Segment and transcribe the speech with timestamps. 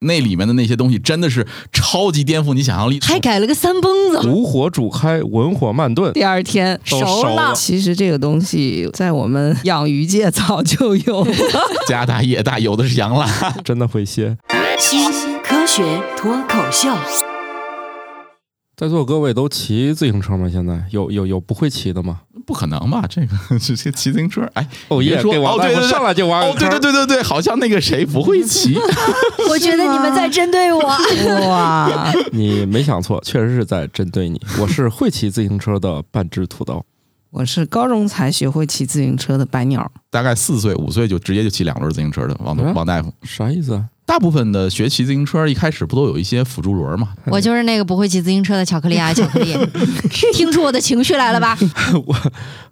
[0.00, 6.12] 那里面的那些东西真的是超级颠覆你想象力，还改了个三蹦子，无火煮开，文火慢炖。
[6.14, 11.34] 第二天都熟熟了其实这个东西在我们养鱼界早就有了。
[11.86, 13.26] 家大业大，有的是羊了。
[13.62, 14.36] 真的会歇。
[14.78, 15.84] 新科学
[16.16, 16.88] 脱口秀，
[18.80, 20.48] 在座各位都骑自行车吗？
[20.50, 22.20] 现在有有有不会骑的吗？
[22.46, 23.04] 不可能吧？
[23.10, 28.74] 这个 直接骑自行车，哎，哦耶，说给王大夫哦对对对上来就玩哦，对对对对对，好像那个谁不会骑，
[29.50, 30.80] 我觉得你们在针对我。
[30.80, 34.40] 哇，你没想错，确实是在针对你。
[34.58, 36.82] 我是会骑自行车的半只土豆。
[37.32, 39.92] 我是高中才学会骑自行车的白鸟。
[40.08, 43.12] 大概四岁五岁就直接就骑两轮自行车的王嗯王大夫。
[43.24, 43.84] 啥意思啊？
[44.10, 47.10] 大部分的学骑自行车一开始不都有一些辅助轮嘛？
[47.26, 49.54] 我就是那个不会骑自行车的巧克力啊，巧克力，
[50.34, 51.56] 听出我的情绪来了吧？
[52.04, 52.12] 我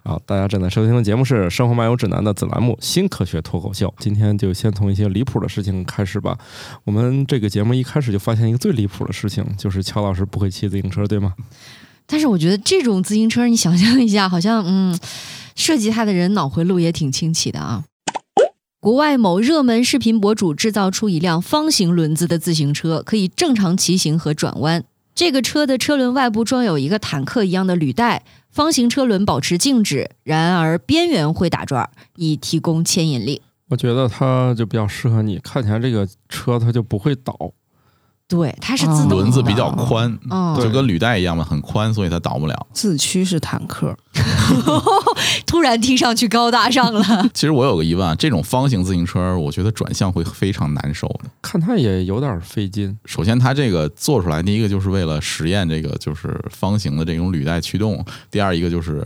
[0.02, 3.87] 好，大家正在收听的节目是《生活漫游指南》的子栏目《新科学脱口秀》。
[4.01, 6.37] 今天就先从一些离谱的事情开始吧。
[6.82, 11.34] 我们这个节目一开始就发现一个最离谱的事情，就是乔老师不会骑自行车，对吗？
[12.09, 14.99] 但是我觉得这种自行车，你想象一下，好像嗯，
[15.55, 17.84] 设计它的人脑回路也挺清奇的啊。
[18.80, 24.84] 国外某热门视频博主制造出一辆方形轮子的自行车，可以正常骑行和转弯。
[25.16, 33.43] 这个车的车轮外部装有一个坦克一样的履带，方形车轮保持静止，然而边缘会打转，以提供牵引力。
[33.68, 37.37] 我觉得它就比较适合你，看起来这个车它就不会倒。
[38.29, 42.66] 对，它是自动的轮子比较宽，嗯就跟履带一样嘛，很宽，所以它倒不了。
[42.74, 43.96] 自驱式坦克，
[45.46, 47.02] 突然听上去高大上了。
[47.32, 51.30] 其实我有个疑问啊，这种方形自行车，我觉得转向会非常难受的。
[51.40, 52.95] 看它也有点费劲。
[53.06, 59.02] 首先，它这个做出来，第一个就是为了实验这个就是方形的这种履带驱动，第二一个就是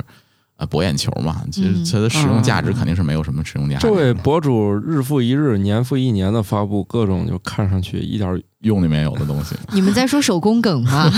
[0.56, 1.42] 呃博眼球嘛。
[1.52, 3.92] 其实嗯它的使用价值肯定是没有什么使用价值的。
[3.92, 8.42] 这位博主日复一日、年复一年的发布各种，就看上去一点儿。
[8.62, 11.10] 用里面有的东西， 你们在说手工梗吗？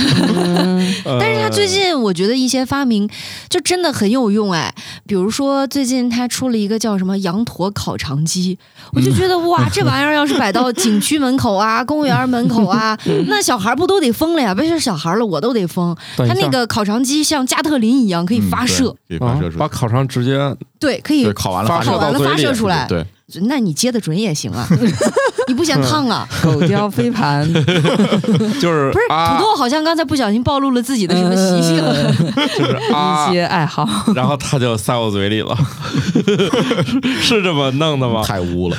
[1.04, 3.08] 呃 但是他最近我觉得一些发明
[3.48, 4.74] 就真的很有用哎，
[5.06, 8.58] 比如说最近他出了一个叫什么羊驼烤肠机，
[8.92, 14.54] 我就觉得哇，这玩意儿要是摆到景区门口啊、 公园门口啊，那小孩不都得疯了呀？
[14.54, 15.94] 别说小孩了，我都得疯。
[16.16, 20.38] 他那个烤肠机像加特林一样可以发射，嗯对可以发射出来，啊把烤肠直接
[20.80, 22.86] 对，可以，烤完了发发射烤完了发射出来。
[22.88, 23.04] 对，
[23.42, 24.66] 那你接的准也行啊，
[25.48, 26.26] 你不嫌烫啊？
[26.42, 27.46] 狗叼飞盘，
[28.60, 31.76] 就是不是，啊土豆好像刚才不小心暴露了自己的什么习性。
[31.76, 33.86] 就是啊一，些爱好。
[34.14, 35.56] 然后他就塞我嘴里了，
[37.20, 38.22] 是这么弄的吗？
[38.24, 38.76] 太污了。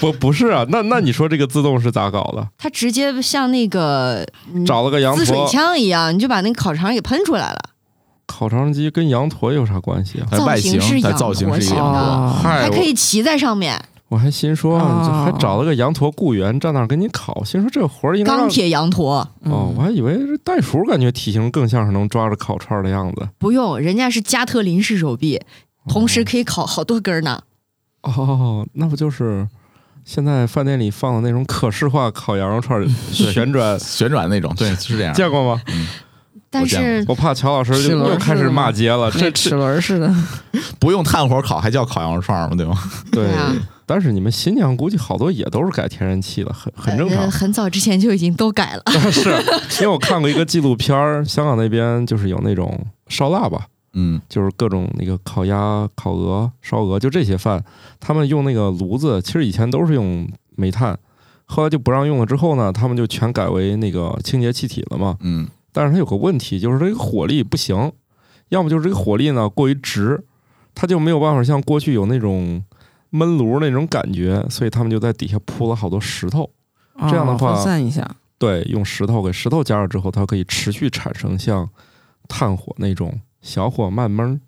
[0.00, 2.46] 不不是啊，那那你说这个自动是咋搞的？
[2.58, 7.58] 它直接像那个嗯找了个羊自水，枪一样，你就把那个烤肠给喷出来了。
[8.26, 10.44] 烤肠机跟羊驼有啥关系啊？
[10.44, 13.78] 外形造型是，它羊造型是一个驼型的羊驼，哦嗨，还可以骑在上面，
[14.14, 23.28] 我还心说，还找了个羊驼雇员站那儿给你烤，心说这活儿应该让钢铁羊驼哦，我还以为这袋鼠感觉体型更像是能抓着烤串儿的样子。
[23.38, 25.42] 不用，人家是加特林式手臂，
[25.88, 27.42] 同时可以烤好多根儿呢。
[28.02, 29.48] 哦，那不就是
[30.04, 33.76] 现在饭店里放的那种可视化烤羊肉串儿旋转？
[33.80, 35.12] 旋转那种，对，是这样。
[35.12, 35.60] 见过吗？
[36.54, 39.10] 但见是我怕乔老师就又开始骂街了。
[39.10, 40.14] 这齿这轮似的，
[40.78, 42.56] 不用炭火烤，还叫烤羊肉串吗？
[42.56, 42.78] 对吗？
[43.10, 43.52] 对对啊，
[43.84, 47.30] 但是你们新疆估计好多也都是改天然气了，很很正常呃。
[47.30, 48.82] 很早之前就已经都改了。
[49.10, 49.30] 是
[49.80, 57.62] 因为我看过一个纪录片儿，香港那边就是有那种烧腊吧，嗯，就是各种那个烤鸭、烤鹅、烧鹅，就这些饭，
[57.98, 60.96] 他们用那个炉子，其实以前都是用煤炭，
[61.46, 62.26] 后来就不让用了。
[62.26, 65.16] 之后呢，他们就全改为那个清洁气体了嘛。
[65.20, 67.92] 嗯，但是它有个问题，就是这个火力不行，
[68.50, 70.24] 要么就是这个火力呢过于直，
[70.72, 72.62] 它就没有办法像过去有那种
[73.10, 76.48] 闷炉那种感觉，所以他们就在底下铺了好多石头。
[77.10, 78.08] 这样的话哦分散一下。
[78.38, 81.68] 对，用石头给石头加热之后，它可以持续产生像
[82.28, 84.38] 炭火那种小火慢焖。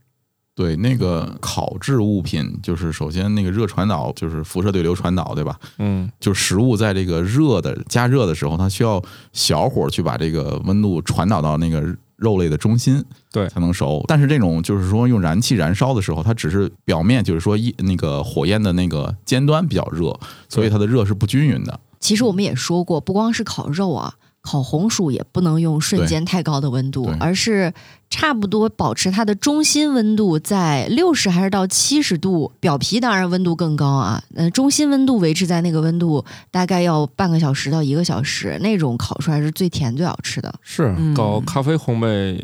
[0.56, 5.54] 对，那个烤制物品，就是首先那个热传导，就是辐射对流传导，对吧？
[5.78, 9.00] 嗯，就是食物在这个热的加热的时候，它需要
[9.34, 14.02] 小火去把这个温度传导到那个肉类的中心，对才能熟。
[14.08, 20.18] 但是这种就是说用燃气燃烧的时候，它只是表面就是说一那个火焰的那个尖端比较热，
[20.48, 21.78] 所以它的热是不均匀的。
[22.00, 24.14] 其实我们也说过，不光是烤肉啊，
[24.46, 27.72] 烤红薯也不能用瞬间太高的温度，而是
[28.08, 34.22] 差不多保持它的中心温度在六十还是到七十度，表皮当然温度更高啊。
[34.36, 40.54] 呃，中心温度维持在那个温度，大概要半个小时到一个小时，那种烤出来是最甜最好吃的。
[40.62, 42.40] 是嗯搞咖啡烘焙，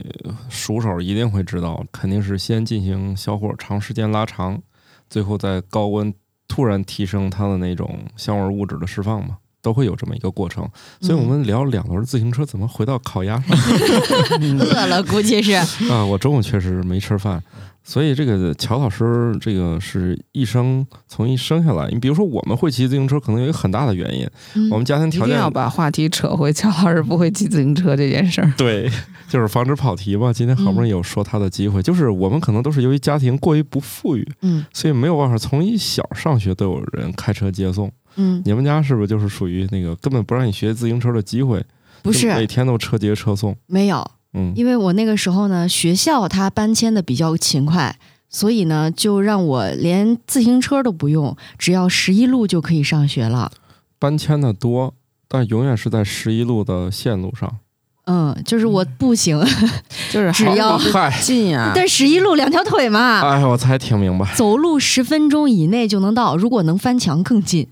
[0.49, 4.61] 熟手一定会知道，肯定是先进行小火长时间拉长，
[5.09, 6.13] 最后在高温
[6.49, 9.37] 突然提升它的那种香味物质的释放嘛。
[9.63, 10.69] 都会有这么一个过程。
[11.01, 13.57] 所以我们聊两轮自行车，怎么回到烤鸭上？
[14.61, 15.53] 饿了估计是。
[15.91, 17.43] 啊，我中午确实没吃饭，
[17.85, 28.53] 所以这个乔老师这个是一生从一生下来，你比如说我们会骑自行车，可能有一个很大的原因，嗯我们家庭条件定要把话题扯回乔老师不会骑自行车这件事儿。
[28.57, 28.91] 对，
[29.29, 30.33] 就是防止跑题嘛。
[30.33, 37.91] 今天好不容易有说他的机会，就是我们可能都是由于家庭过于不富裕，嗯所以没有办法从一小上学都有人开车接送。
[38.17, 41.65] 嗯，你们家是不是就是属于那个根本不让你学自行车的机会？
[42.03, 43.57] 不是每天都车接车送。
[43.67, 47.99] 没有，嗯，因为我那个时候呢，学校它搬迁的比较勤快，
[48.31, 53.53] 所以呢，就让我连自行车都不用，只要十一路就可以上学了。
[53.99, 54.95] 搬迁的多，
[55.29, 57.59] 但永远是在十一路的线路上。
[58.07, 59.39] 嗯，就是我步行，
[60.11, 64.27] 就是只要嗨， 近啊，但十一路两条腿嘛，哎，我才听明白。
[64.35, 67.69] 走路十分钟以内就能到，如果能翻墙更近。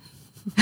[0.57, 0.61] 哦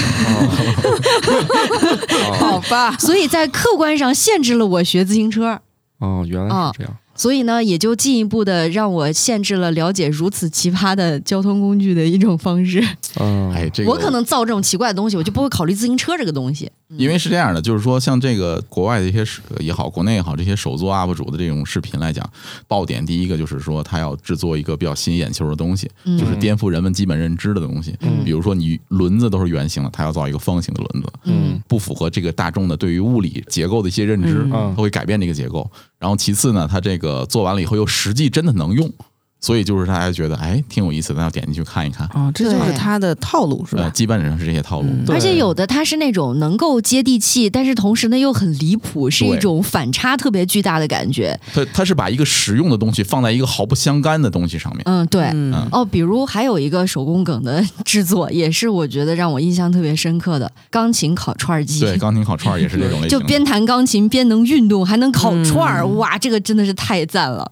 [2.40, 5.60] 好吧，所以在客观上限制了我学自行车。
[5.98, 6.96] 哦，原来是这样。
[7.18, 12.82] 所以呢，也就进一步的让我限制了了解如此奇葩的交通工具的一种方式。
[13.20, 16.70] 嗯， 哎，这个我可能造这种奇怪的东西，我就不会考虑自行车这个东西。
[16.96, 19.22] 因为是这样的，就是说，像这个国外的一些
[19.58, 22.26] 也好，国内也好，这些手作 UP 主的这种视频来讲，
[22.66, 27.94] 爆点第一个就是说，他要制作一个比较吸引眼球的东西，嗯就是颠覆人们基本认知的东西。
[28.00, 35.70] 嗯比如说，你轮子都是圆形的，他要造一个方形的轮子，嗯不符合这个大众的对于物理结构的一些认知，嗯他会改变这个结构。
[35.98, 38.92] 然后其次呢，他这个做完了以后又实际真的能用，
[39.40, 42.08] 所以就是大家觉得哎挺有意思的，那要点进去看一看。
[42.12, 43.90] 哦，这就是对他的套路是呃，吧？
[43.90, 44.88] 基本上是这些套路。
[44.88, 51.38] 嗯而且有的它是那种能够接地气，但是同时呢又很离谱，是一种反差特别巨大的感觉。
[51.54, 54.82] 他他是把一个实用的东西放在一个毫不相干的东西上面。
[54.84, 55.22] 嗯，对。
[55.32, 61.80] 嗯哦，比如还有一个手工梗的制作，也是我觉得让我印象特别深刻的钢琴烤串儿机。
[61.80, 63.18] 对，钢琴烤串儿也是这种类型。
[63.18, 67.50] 就边弹钢琴边能运动，还能烤串儿，嗯哇，这个真的是太赞了。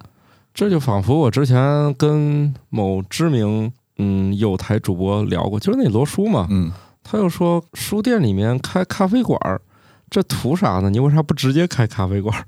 [0.57, 6.73] 这就仿佛我之前跟某知名嗯有台主播聊过，就是那罗叔嘛，嗯，
[7.05, 9.61] 他又说书店里面开咖啡馆儿，
[10.09, 10.89] 这图啥呢？
[10.89, 12.47] 你为啥不直接开咖啡馆儿？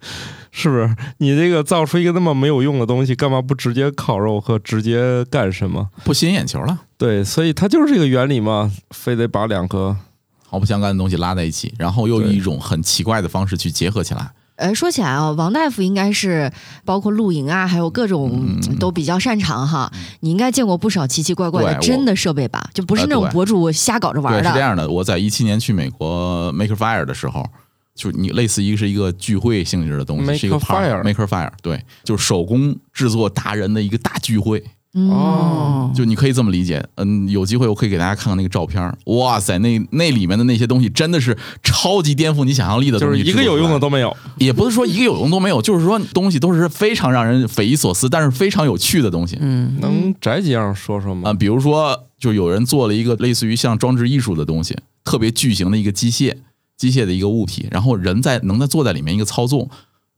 [0.52, 0.94] 是不是？
[1.16, 5.88] 你这个造出一个那么没有用的东西，干嘛不直接烤肉和直接干什么？
[6.04, 9.96] 不吸引眼球了，对，所以它就是这个原理嘛，非得把两个
[10.46, 14.32] 毫不相干的东西拉在一起，然后又以一种很奇怪的方式去结合起来。
[14.56, 16.50] 呃，说起来啊，王大夫应该是
[16.84, 18.30] 包括露营啊，还有各种
[18.66, 19.92] 嗯都比较擅长哈。
[20.20, 22.68] 你应该见过不少奇奇怪怪的真的设备吧？
[22.74, 24.60] 就不是那种博主瞎搞着玩对，是这。
[24.60, 24.88] 样的。
[24.88, 27.46] 我在一七年去美国 Maker Fire 的时候，
[27.94, 34.64] 就你类似于是一个聚会性质的东西，是一个 Faire Maker Fire，对，就是手工制作达人的一个大聚会。
[34.96, 38.96] 嗯，哦就你可以这么理解，嗯，有机会我可以给大家看看那个照片儿。
[39.04, 44.16] 哇塞，那那里面的那些东西真的是超级颠覆你想象力的东西，就是一个有用的，都没有。
[44.38, 49.36] 也不是说一个有用都没有， 就是说东西都是非常让人匪夷所思，但是非常有趣的东西。
[49.40, 51.34] 嗯，能摘几样说说啊、吗？
[51.34, 56.34] 比如说，就有人做了一个类似于像装置艺术的东西，特别巨型的一个机械，
[56.76, 59.68] 机械的一个物体，然后人在能在坐在里面一个操纵，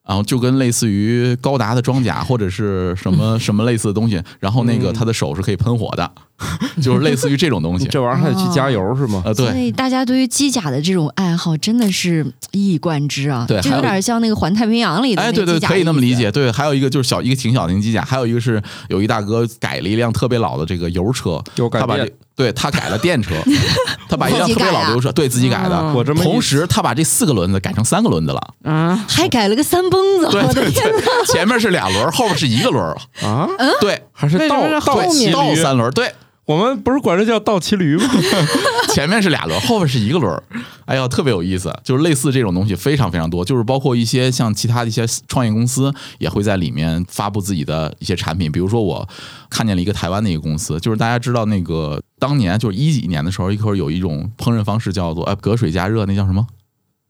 [0.09, 6.11] 然后就跟类似于高达的装甲或者是什么 什么类似的东西，然后那个嗯他的手是可以喷火的，
[6.81, 7.87] 就是类似于这种东西。
[7.93, 9.23] 这玩意儿还得去加油是吗？
[9.27, 13.45] 呃，所对，以大家对于机甲的这种爱好真的是一以贯之啊。
[13.47, 16.33] 对就有点像那个《环太平洋》里的哎，那对对，可以那么理解。
[16.33, 23.35] 对，还有一个就是小一个挺小型机甲，还有一个是有一大哥改了一辆特别老的这个油车，他把这对他改了电车，
[24.09, 28.41] 他把一辆特别老的油车对自己改的，嗯我这么同时他把这四个轮子改成三个轮子了。
[28.63, 31.03] 啊，还改了个三蹦子，对我的对对，
[31.33, 32.97] 前面是俩轮，后面是一个轮儿。
[33.27, 33.49] 啊，
[33.81, 35.33] 对，还是倒倒骑驴？
[35.33, 36.15] 倒三轮，对，
[36.49, 38.05] 我们不是管这叫倒骑驴吗？
[38.95, 40.43] 前面是俩轮儿，后面是一个轮儿。
[40.87, 48.51] 哎呀，特别有意思，就是类似这种东西非常非常多，就是包括一些像其他的一些创业公司也会在里面发布自己的一些产品。
[48.51, 49.07] 比如说，我
[49.51, 56.47] 看见了一个台湾的一个公司，就是大家知道那个当年就是一几年的时候，一会儿有一种烹饪方式叫做哎隔水加热，那叫什么？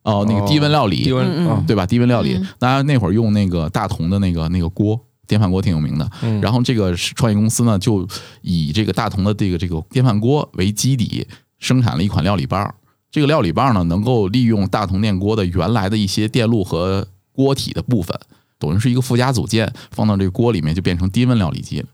[0.03, 1.87] 哦，那个低温料理，低温嗯嗯啊，对吧？
[1.87, 4.99] 低温料理嗯，大家那会儿用那个大同的那个那个锅。
[5.29, 8.09] 电饭锅挺有名的，嗯然后这个创业公司呢，就
[8.41, 11.25] 以这个大同的这个这个电饭锅为基底，
[11.59, 12.75] 生产了一款料理棒。
[13.11, 18.19] 这个料理棒呢，能够利用大同电锅的原来的一些电路和锅体的部分，
[18.59, 21.87] 等于是一个附加组件，放到这个锅里面就变成低温料理机了。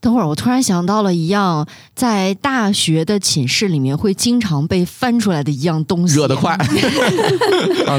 [0.00, 6.66] 等会儿，我突然想到了一样在大学的寝室里面会经常被翻出来的一样东西，热得快，啊，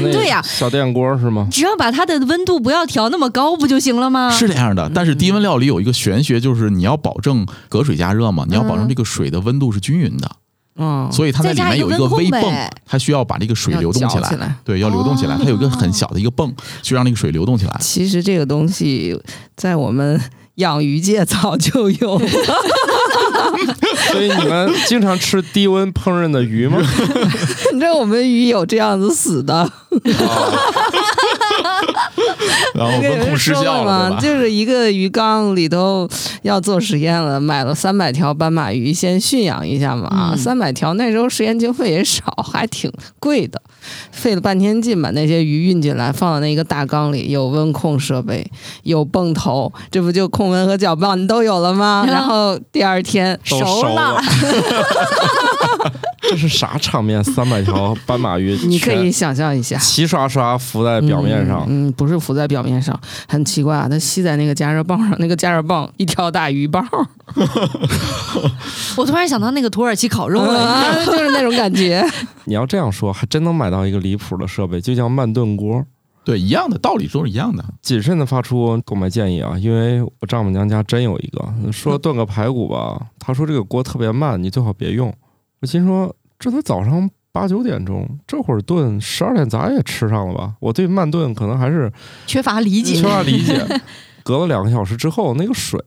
[0.12, 1.46] 对呀小电锅是吗？
[1.50, 4.30] 只要把它的温度不要调那么高，不就行了吗？
[4.30, 4.90] 是这样的。
[4.94, 10.30] 但是低温料理有一个玄学，就是你要保证隔水加热嘛，你要保证这个水的温度是均匀的。
[10.76, 12.42] 嗯，所以它在里面有一个微泵
[12.86, 14.28] 它需要把这个水流动起来。
[14.30, 17.76] 起来对，要流动起来，它有一个很小的一个泵，去让那个水流动起来。
[17.80, 19.14] 其实这个东西
[19.56, 20.18] 在我们
[20.60, 22.18] 养鱼界早就有，
[24.12, 26.78] 所以你们经常吃低温烹饪的鱼吗？
[27.72, 29.70] 你知道我们鱼有这样子死的，
[32.74, 34.18] 然后我们温控失效了？
[34.20, 36.08] 就是一个鱼缸里头
[36.42, 40.08] 要做实验了，买了三百条斑马鱼，先驯养一下嘛。
[40.08, 42.22] 啊三百条那时候实验经费也少，
[42.52, 43.60] 还挺贵的，
[44.10, 48.48] 费了半天劲把那些鱼运进来，放到那个大缸里，有温控设备，
[48.84, 52.04] 有泵头，这不就控温和搅拌你都有了吗？
[52.06, 54.20] 嗯 然后第二天都熟了。
[56.22, 57.22] 这是啥场面？
[57.24, 59.76] 三百条斑马鱼，你可以想象一下。
[59.78, 61.64] 齐刷刷浮在表面上。
[61.66, 66.86] 嗯，嗯不是浮在表面上，很奇怪啊，它吸在那个加热棒上，那个加热棒一条大鱼棒，
[68.96, 72.04] 我突然想到那个土耳其烤肉了，啊， 就是那种感觉。
[72.44, 75.84] 你要这样说，还真能买到一个离谱的设备，就叫慢炖锅。
[76.22, 77.64] 对，一样的道理都是一样的。
[77.80, 85.12] 谨慎的发出购买建议啊，因为我丈母娘家真有一个，说炖个排骨吧，他说这个锅特别慢，你最好别用。
[85.60, 90.54] 我心说，这都早上八九点钟，这会儿炖，十二点咱也吃上了吧？
[90.60, 91.92] 我对慢炖可能还是
[92.26, 93.02] 缺乏理解缺。
[93.02, 93.64] 乏理解。
[94.22, 95.80] 隔了两个小时之后，那个水，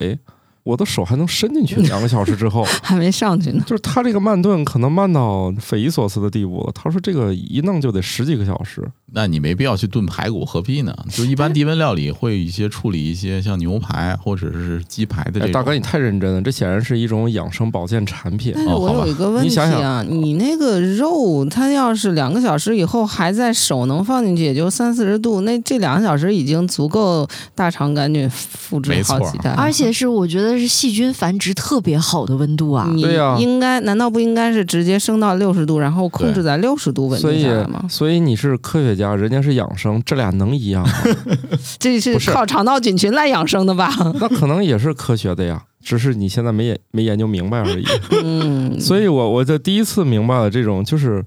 [0.64, 1.76] 我的手还能伸进去。
[1.82, 3.64] 两个小时之后， 还没上去呢。
[3.68, 6.72] 就是他这个慢炖可能慢到匪夷所思的地步了。
[6.74, 8.82] 他说这个一弄就得十几个小时。
[9.16, 10.96] 那你没必要去炖排骨，何必呢？
[11.12, 15.52] 就一般低温料理会有一些处理一些像牛排或者是鸡排的这哎，种。
[15.52, 18.54] 大哥，你太认真了，这显然是一种养生保健产品。
[18.56, 29.52] 但是我有一个问题你想啊，你那个肉，它要是两个小时以后还在手能放进去，也就三四十度，那这两个小时已经足够大肠杆菌复制好几代。
[29.52, 32.90] 而且是我觉得是细菌繁殖特别好的温度啊。
[32.94, 40.94] 你对呀应该难道不应该是直接升到六十度，然后控制在六十度稳所以定下来吗？，所以你是科学家，人家是养生，这俩能一样吗？
[41.80, 43.92] 这是靠肠道菌群来养生的吧？
[44.20, 47.84] 那可能也是科学的呀，只是你现在没研没研究明白而已。
[48.24, 51.24] 嗯，所以我我就第一次明白了这种，就是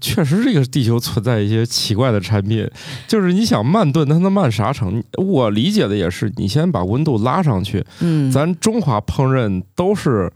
[0.00, 2.68] 确实这个地球存在一些奇怪的产品，
[3.08, 5.02] 就是你想慢炖，它能慢啥成？
[5.18, 10.32] 我理解的也是，你先把温度拉上去，嗯，咱中华烹饪都是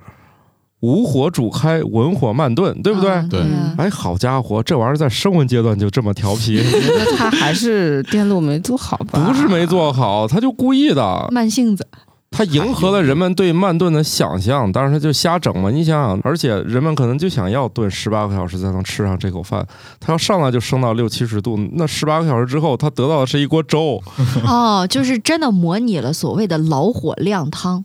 [0.81, 3.11] 无火煮开，文火慢炖，对不对？
[3.29, 3.41] 对
[3.77, 9.27] 哎，好家伙，这玩意儿在升温阶段就这么调皮，我觉得他还是电路没做好吧？
[9.29, 11.29] 不是没做好，他就故意的。
[11.31, 11.87] 慢性子，
[12.31, 15.71] 它迎合了人们对慢炖的想象，当然它就瞎整嘛。
[15.71, 19.67] 你想想，而且人们可能就想要炖十八个小时才能吃上这口饭，
[19.99, 24.01] 它要上来就升到六七十度，那十八个小时之后，它得到的是一锅粥。
[24.47, 27.85] 哦，就是真的模拟了所谓的老火靓汤。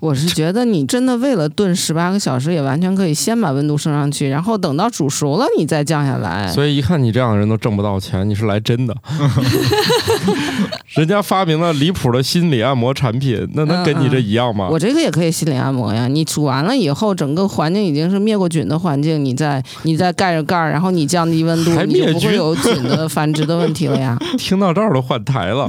[0.00, 6.48] 我是觉得你真的为了炖十八个小时，也完全可以先把温度升上去，然后等到煮熟了你再降下来。
[6.48, 8.94] 所以一看你这样的人都挣不到钱，你是来真的。
[10.94, 14.68] 人家发明了离谱的心理按摩产品，那能跟你这一样吗？
[14.70, 16.06] 我这个也可以心理按摩呀。
[16.06, 24.18] 你煮完了以后，整个环境已经是灭过菌的环境，你再你再盖着盖儿，然后你降低温度，你就不会有菌的 繁殖的问题了呀。
[24.36, 25.66] 听到这儿都换台了，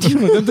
[0.00, 0.46] 听着跟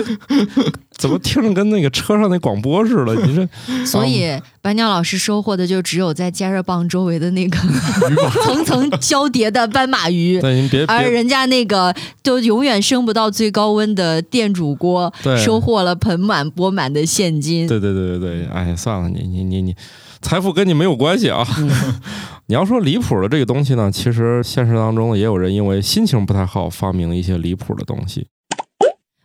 [0.98, 2.89] 怎么听着跟那个车上那广播似的？
[3.26, 7.58] 你这所以白鸟老师收获的就只有在加热棒周围的那个
[8.44, 10.40] 层层交叠的斑马鱼。
[10.86, 17.66] 而人家那个都永远升不到最高温的电煮锅，对收获了盆满钵满的现金。
[17.66, 19.74] 对对对对对，哎，算了，你你你你，
[20.20, 21.46] 财富跟你没有关系啊。
[22.46, 28.26] 你要说离谱的这个东西呢，其实现实当中也有人因为心情不太好，发明了一些离谱的东西。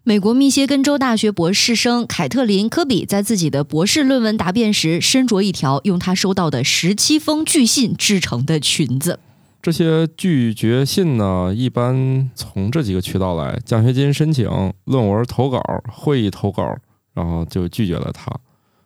[0.07, 9.19] 美国密歇根州大学博士生凯特琳·科比在自己的博士论文答辩时，身着一条用他收到的十七封拒信制成的裙子。
[9.63, 14.47] 这些拒绝信呢，一般从这几个渠道来：奖学金申请、
[14.83, 15.59] 论文投稿、
[15.91, 16.77] 会议投稿，
[17.15, 18.31] 然后就拒绝了他。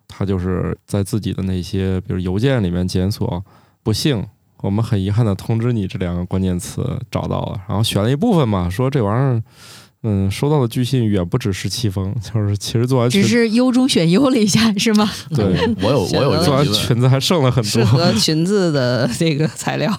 [0.08, 3.44] 他就是在自己的那些，比如邮件里面检索
[3.84, 4.26] “不幸”，
[4.64, 9.44] 我们很遗憾的通知你这两个关键词找到了，然后选了一部分嘛，说这玩意儿，
[10.03, 15.10] 嗯，收到的拒信远不止十七封，就是其实做完只，是优中选优了一下，是吗？
[15.36, 15.46] 对，
[15.82, 17.86] 我有我有做完裙子还剩了很适多。
[17.86, 19.94] 合裙子的 这个材料，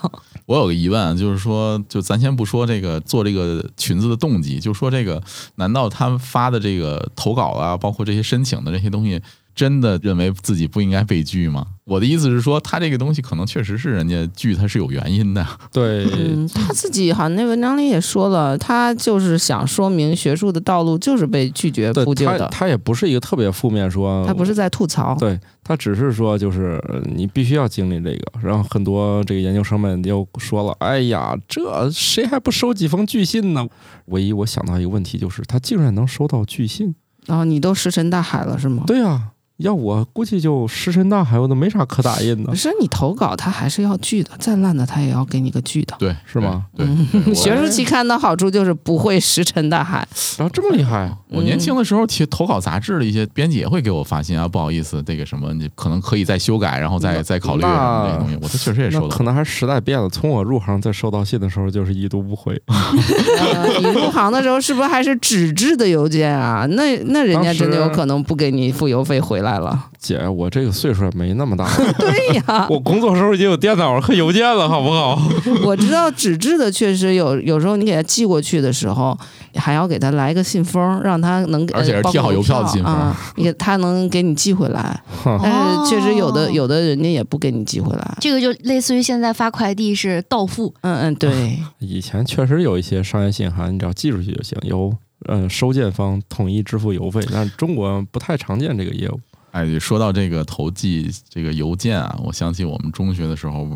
[0.46, 5.22] 我有个疑问啊，就是说，就咱先不说这个做这个裙子的动机，就说这个，
[5.56, 9.20] 难道他们发的这个投稿啊，包括这些申请的这些东西，
[9.54, 11.66] 真的认为自己不应该被拒吗？
[11.84, 15.44] 我的意思是说，他这个东西可能确实是人家拒他是有原因的。
[15.72, 25.16] 对，嗯，他自己好像那文章里也说了，他就是想说明学术的道路就是被拒绝铺就的，他也不是一个特别负面说，他不是在吐槽。
[25.18, 28.40] 对他只是说，就是呃你必须要经历这个。
[28.40, 33.66] 然后很多这个研究生们又说了：“哎呀，这谁还不收几封拒信呢？”
[34.06, 36.94] 唯一我想到一个问题就是，他竟然能收到拒信。
[37.26, 38.84] 然后你都石沉大海了是吗？
[38.86, 45.94] 对呀、要我估计就石沉大海，我都没啥可打印的不，是你投稿他还是要拒的，再烂的他也要给你个拒的。
[45.98, 50.06] 对，是吗对，对对学术期刊的好处就是不会石沉大海。
[50.36, 59.24] 然 后这么厉害，我年轻的时候提投稿杂志的一些编辑也会给我发信啊，不好意思，这个什么你可能可以再修改，然后再再考虑什么这些东西，我都确实也收到可。
[59.24, 60.08] 能还是时代变了。
[60.08, 62.60] 从我入行再收到信的时候，就是已读不回。
[62.66, 66.66] 呃，你入行的时候是不是还是纸质的邮件啊？
[66.70, 69.86] 那那人家真的有可能不给你付邮费回来了。
[69.98, 75.20] 姐，我这个岁数也没那么大， 对呀，我工作时候已经有电脑和邮件了，好不好？
[75.64, 79.16] 我知道纸质的确实有，有时候你给他寄过去的时候，
[79.56, 84.98] 还要给他来个信封，让他能给，而且是贴好邮票的信封啊，你给他能给你寄回来。
[85.42, 88.16] 但是确实有的哦有的人家也不给你寄回来。
[88.20, 94.92] 这个就类似于现在发快递是到付，嗯嗯，对，以前确实有一些商业信函，你只要寄出去就行，由
[95.28, 99.20] 嗯收件方统一支付邮费，但是中国不太常见这个业务。
[99.52, 103.68] 哎，说到这个投寄这个邮件啊，我想起我们中学的时候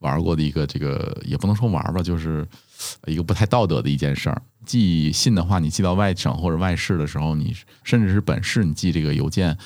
[0.00, 2.46] 玩过的一个这个，也不能说玩吧，就是
[3.06, 4.42] 一个不太道德的一件事儿。
[4.66, 9.56] 寄信的话，你寄到外省或者外市的时候，你甚至是本市，你寄这个邮件，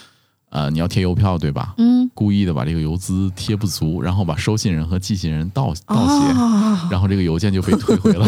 [0.50, 1.74] 呃，你要贴邮票对吧？
[1.78, 8.26] 嗯，故意的把这个邮资贴不足，然后把收信人和寄信人盗盗写，啊，然后这个邮件就被退回了。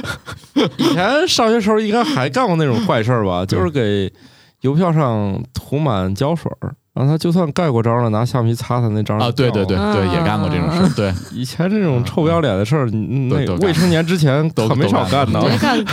[0.76, 4.12] 以前上学时候应该还干过那种坏事儿吧，就是给
[4.62, 10.90] 邮票上涂满胶水儿，然后他就算盖过章了，拿橡皮擦他那章啊，对对对对，也干过这种事儿。
[10.96, 15.40] 对， 以前这种臭不要脸的事儿，那未成年之前都可没少干呢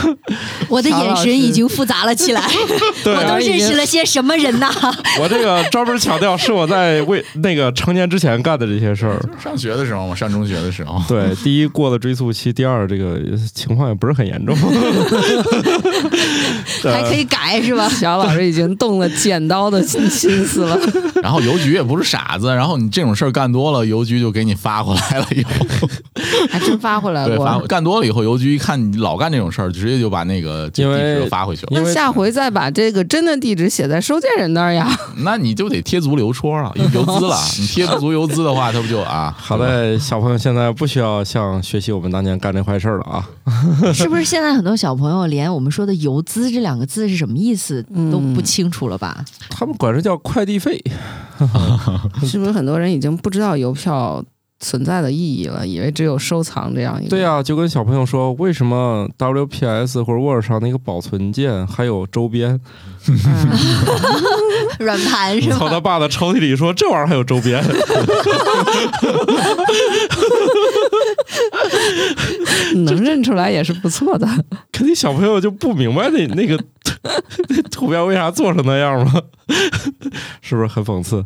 [0.68, 2.42] 我的眼神已经复杂了起来，
[3.06, 4.68] 我都认识了些什么人呐？
[5.22, 9.22] 我这个专门强调是我在未那个成年之前干的这些事儿。
[9.40, 13.20] 上学的时候嘛，上中学的时候，对，第一过了追溯期，第二这个
[13.54, 14.56] 情况也不是很严重。
[16.82, 17.88] 还可以改是吧？
[17.89, 20.80] 小老师已经动了剪刀的心心思了。
[21.21, 25.89] 然后邮局也不是傻子，然后你这种事儿干多了，邮局就给你发回来了以后，
[26.49, 27.67] 还真发回来对，发 过。
[27.67, 31.69] 干多了以后，邮局一看你老干这种事儿，直接就把那个地址发回去了。
[31.71, 34.89] 因为那下回再把这个真的地址写在收件人那儿呀。
[35.23, 37.38] 那你就得贴足邮戳了，邮资了。
[37.60, 39.36] 你贴不足邮资的话，他不就啊？
[39.38, 43.27] 好在，小朋友现在不需要像学习我们当年干这坏事儿了啊。
[43.93, 49.23] 是不是现在很多小朋友连我们说的“邮资”这两个字是什么意思都不清楚了吧？
[49.49, 50.81] 他们管这叫快递费。
[52.26, 54.24] 是不是很多人已经不知道邮票
[54.60, 57.10] 存在的意义了， 以为只有收藏这样一个？
[57.10, 62.60] 对啊、就跟小朋友说，为什么 WPS 或者 Word 上那个保存键还有周边？
[63.08, 63.17] 嗯
[64.80, 65.56] 软盘是吧？
[65.58, 67.63] 从他爸的抽屉里说，这玩意儿还有周边。
[72.84, 74.28] 能认出来也是不错的。
[74.71, 76.62] 肯定小朋友就不明白那那个
[77.50, 79.22] 那 图标为啥做成那样吗？
[80.41, 81.26] 是不是很讽刺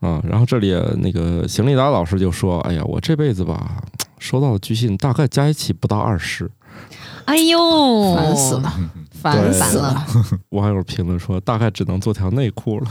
[0.00, 0.20] 啊？
[0.28, 3.82] 然后这里那个邢立达老师就说：“哎呀，我这辈子吧，
[4.18, 6.50] 收到的拒信大概加一起不到二十。
[7.26, 8.72] 哎呦，烦死了，
[9.20, 10.06] 烦对死了！
[10.50, 12.86] 网友评论说，大概只能做条内裤了。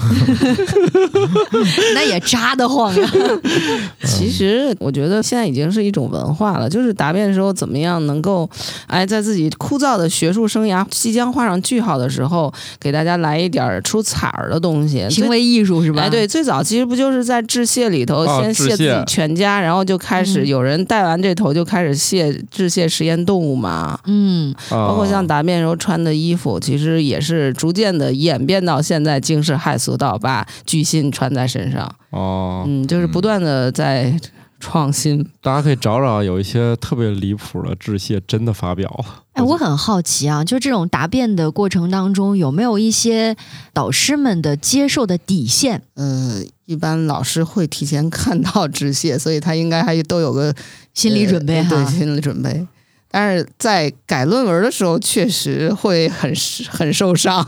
[1.96, 3.10] 那也扎得慌啊！
[4.06, 8.50] 其实我觉得现在已经是一种文化了，就是答辩的时候怎么样能够，
[8.88, 15.10] 哎，在自己枯燥的学术生涯即将画上句号的时候，给大家来一点儿出彩儿的东西。
[15.10, 16.04] 行为艺术是吧？
[16.04, 24.00] 哎，对，最早其实不就是在致谢里头啊先谢自己全家，然后就开始嗯有人带完这头就开始谢致谢实验动物嘛。
[24.06, 31.95] 嗯，包包括像答辩时候穿的衣服，其实也是逐渐的演变到现在惊世骇俗到把巨星穿在身上。
[32.10, 34.19] 哦，嗯，就是不断的在
[34.60, 35.25] 创新。
[35.41, 39.23] 大家可以找找，有一些特别离谱的致谢真的发表了。
[39.34, 43.38] 哎，我很好奇啊，就这种答辩的过程当中，有没有一些
[43.73, 45.84] 导师们的接受的底线？
[45.93, 50.53] 呃，一般老师会提前看到致谢，所以他应该还都有个
[50.93, 51.86] 心理准备呃哈对，。
[51.86, 52.67] 心理准备。
[53.12, 56.32] 但是在改论文的时候，确实会很
[56.69, 57.43] 很受伤。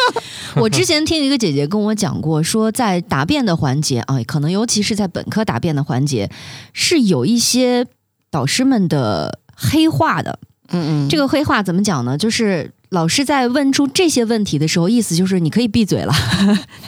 [0.56, 6.30] 我之前听一个姐姐跟我讲过，说在答辩的环节啊，可能尤其是在本科答辩的环节，
[6.72, 7.86] 是有一些
[8.30, 10.38] 导师们的黑话的。
[10.74, 12.16] 嗯嗯，这个黑话怎么讲呢？
[12.16, 16.14] 就是老师在问出这些问题的时候，意思就是你可以闭嘴了，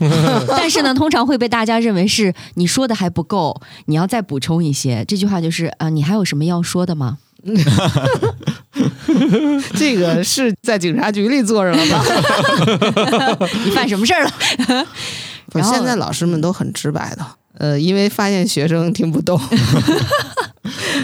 [0.48, 5.04] 但是呢，通常会被大家认为是你说的还不够，你要再补充一些。
[5.06, 7.18] 这句话就是啊、呃你还有什么要说的吗？
[9.74, 12.04] 这个是在警察局里坐着了吧？
[13.64, 14.30] 你犯什么事儿了？
[15.50, 17.24] 不现在老师们都很直白的，
[17.59, 19.38] 呃，因为发现学生听不懂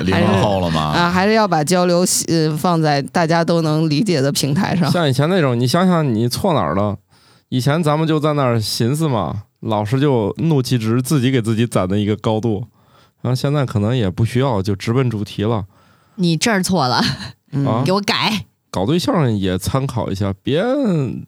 [0.04, 0.80] 零零后了吗？
[0.96, 4.90] 啊，还是要把交流呃放在大家都能理解的平台上。
[4.90, 6.96] 像以前那种，你想想你错哪儿了？
[7.50, 12.64] 以前咱们就在那儿寻思嘛，老师就怒气值自己给自己攒的一个高度，
[13.22, 15.64] 然后现在可能也不需要，就直奔主题了
[16.16, 17.02] 你这儿错了，
[17.52, 17.92] 嗯啊给。
[17.92, 18.44] 我改。
[18.72, 21.26] 搞对象也参考一下，别嗯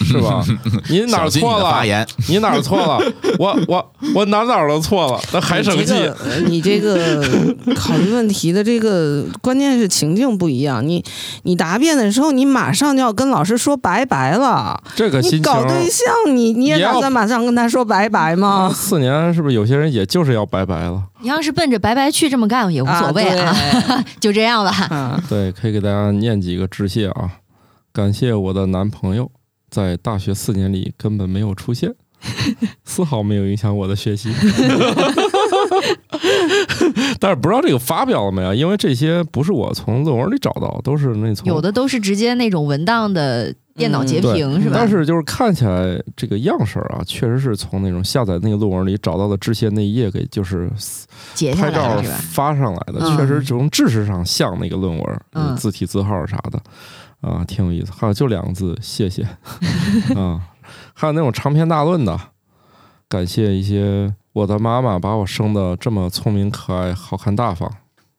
[0.00, 0.44] 是吧？
[0.90, 2.04] 你哪儿错了？
[2.28, 2.98] 你哪儿错了？
[3.38, 6.00] 我我我哪哪儿都错了，那还生气你这？
[6.02, 10.84] 个呃你这个考虑问题的这个关键是情境不一样。
[10.84, 11.04] 你
[11.44, 14.82] 你答辩的时候，你马上就要跟老师说拜拜了。
[14.84, 18.72] 你这个心情搞对象，你你也打算马上跟他说拜拜吗？
[18.74, 21.00] 四年是不是有些人也就是要拜拜了？
[21.22, 23.54] 你要是奔着白白去这么干也无所谓啊，
[23.88, 25.22] 啊就这样吧。
[25.30, 27.30] 对，可以给大家念几个致谢啊。
[27.92, 29.30] 感谢我的男朋友，
[29.70, 31.94] 在大学四年里根本没有出现，
[32.84, 34.32] 丝毫没有影响我的学习。
[37.20, 38.52] 但是不知道这个发表了没有？
[38.54, 44.76] 因为这些不是我从论文里找到，都是那从有的都是直接那种文档的电脑截对屏，是吧？
[44.78, 50.70] 但是就是看起来这个样式啊，确实是从那种下载那个论文里找到的致谢那一页给就是
[51.34, 52.16] 截下拍照来是吧？
[52.32, 56.60] 发上来的，嗯确实从知识上像那个论文，嗯字体字号啥的
[57.20, 57.92] 啊，挺有意思。
[57.96, 59.22] 还有就两个字，谢谢
[60.16, 60.40] 啊。
[60.94, 62.18] 还有那种长篇大论的，
[63.08, 67.70] 感谢一些我的妈妈把我生的这么聪明可爱、好看大方。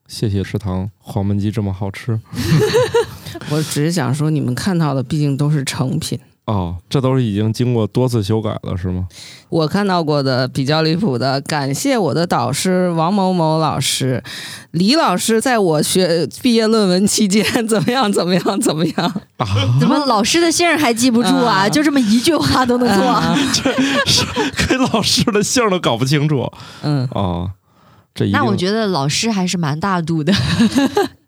[0.07, 2.19] 谢谢食堂黄焖鸡这么好吃
[3.49, 6.19] 我只是想说，你们看到的毕竟都是成品。
[6.45, 9.07] 哦，这都是已经经过多次修改了是吗？
[9.47, 14.21] 我看到过的比较离谱的，感谢我的导师王某某老师，
[14.71, 19.05] 李老师在我学毕业论文期间怎么样怎么样怎么样，
[19.37, 19.47] 啊，
[19.79, 21.63] 怎么老师的姓还记不住啊？
[21.63, 23.07] 啊就这么一句话都能做？
[23.07, 23.33] 啊
[24.67, 26.51] 给老师的姓都搞不清楚
[26.81, 27.51] 嗯啊。
[28.15, 30.33] 这一那我觉得老师还是蛮大度的。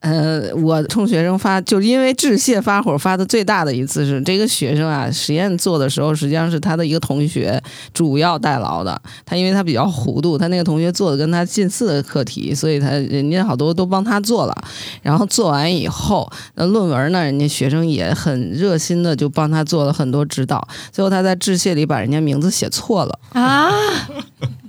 [0.01, 7.59] 呃，我冲学生发，就是因为致谢发火发的最大的一次是这个学生啊，实验做的时候，实际上是他的一个同学
[7.91, 9.01] 主要代劳的。
[9.25, 14.55] 他因为他比较糊涂，他那个同学做的跟他近似的课题，所以他人家好多都帮他做了。
[15.01, 20.67] 然后做完以后，那论文呢，人家学生也很热心的就帮他做了很多指导。
[20.91, 23.19] 最后他在致谢里把人家名字写错了。
[23.31, 23.71] 啊，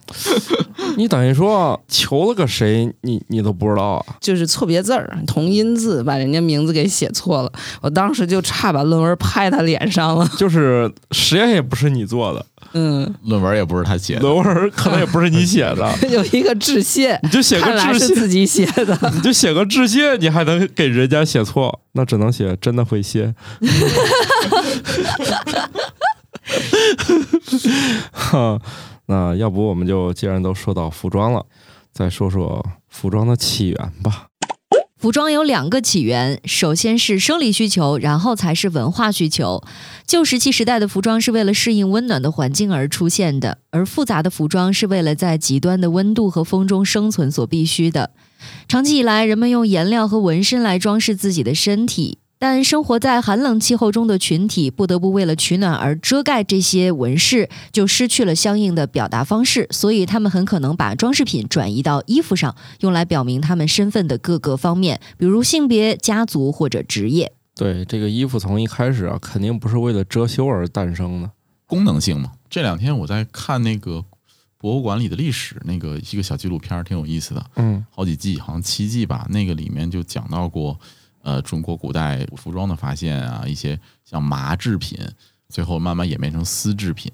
[0.96, 4.16] 你等于说求了个谁，你你都不知道啊？
[4.20, 7.52] 就是错别字儿、同音字，把人家名字给写错了。
[7.80, 10.28] 我当时就差把论文拍他脸上了。
[10.38, 18.98] 就是实验也不是你做的，嗯，论文也不是他写的，论文可能也不是你写的， 有一个致谢，你就写个致谢，自己写的。
[19.12, 23.34] 你就写个致谢，你还能给人家写错，那只能写真的会谢。
[28.12, 28.58] 哈，
[29.06, 31.46] 那要不我们就既然都说到服装了，
[31.92, 34.26] 再说说服装的起源吧。
[34.98, 39.62] 服装有两个起源，首先是生理需求，然后才是文化需求。
[40.06, 48.12] 旧石器时代的服装是为了适应温暖的环境而出现的，而复杂的服装是为了在极端的温度和风中生存所必须的。
[48.66, 67.32] 长期以来，人们用颜料和纹身来装饰自己的身体，但生活在寒冷气候中的群体不得不为了取暖而遮盖这些纹饰，就失去了相应的表达方式，所以他们很可能把装饰品转移到衣服上，用来表明他们身份的各个方面，比如性别、家族或者职业。
[67.54, 71.30] 对，这个衣服从一开始啊，肯定不是为了遮羞而诞生的。
[71.66, 72.32] 功能性嘛。
[72.48, 74.04] 这两天我在看那个
[74.58, 79.26] 博物馆里的历史，那个一个小纪录片儿，挺有意思的，嗯好几季，好像七季吧。
[79.30, 80.78] 那个里面就讲到过，
[81.26, 84.96] 呃，中国古代服装的发现啊，一些像麻制品，
[85.48, 87.10] 最后慢慢演变成丝制品，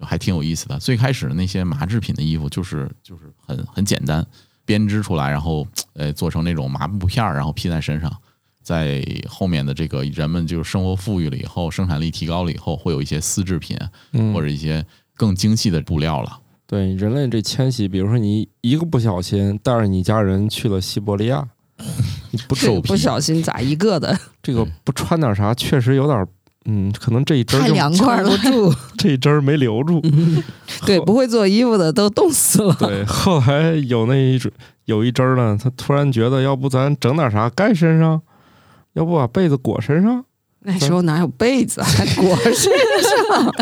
[0.00, 0.78] 还挺有意思的。
[0.78, 4.24] 最开始的那些麻制品的衣服，就是就是很很简单，
[4.66, 8.14] 编织出来，然后呃做成那种麻布片儿，然后披在身上。
[8.62, 13.78] 在后面的这个人们就是生活富裕了以后，生产力提高了以后，会有一些丝制品
[14.12, 16.38] 嗯，或者一些更精细的布料了。
[16.66, 21.46] 对人类这迁徙，比如说你一个不小心带着你家人去了西伯利亚，
[21.78, 21.84] 你
[22.48, 26.26] 不兽皮 不小心咋一个的，这个不穿点啥，确实有点儿，
[26.66, 28.74] 嗯，可能这一针儿太凉快了住。
[28.96, 30.02] 这一针儿没留住。
[30.86, 32.74] 对，不会做衣服的都冻死了。
[32.78, 34.50] 对，后来有那一针
[34.86, 38.20] 有一针儿呢，他突然觉得，要不咱整点啥盖身上，
[38.94, 40.24] 要不把被子裹身上，
[40.60, 41.82] 那时候哪有被子
[42.16, 43.54] 裹身上，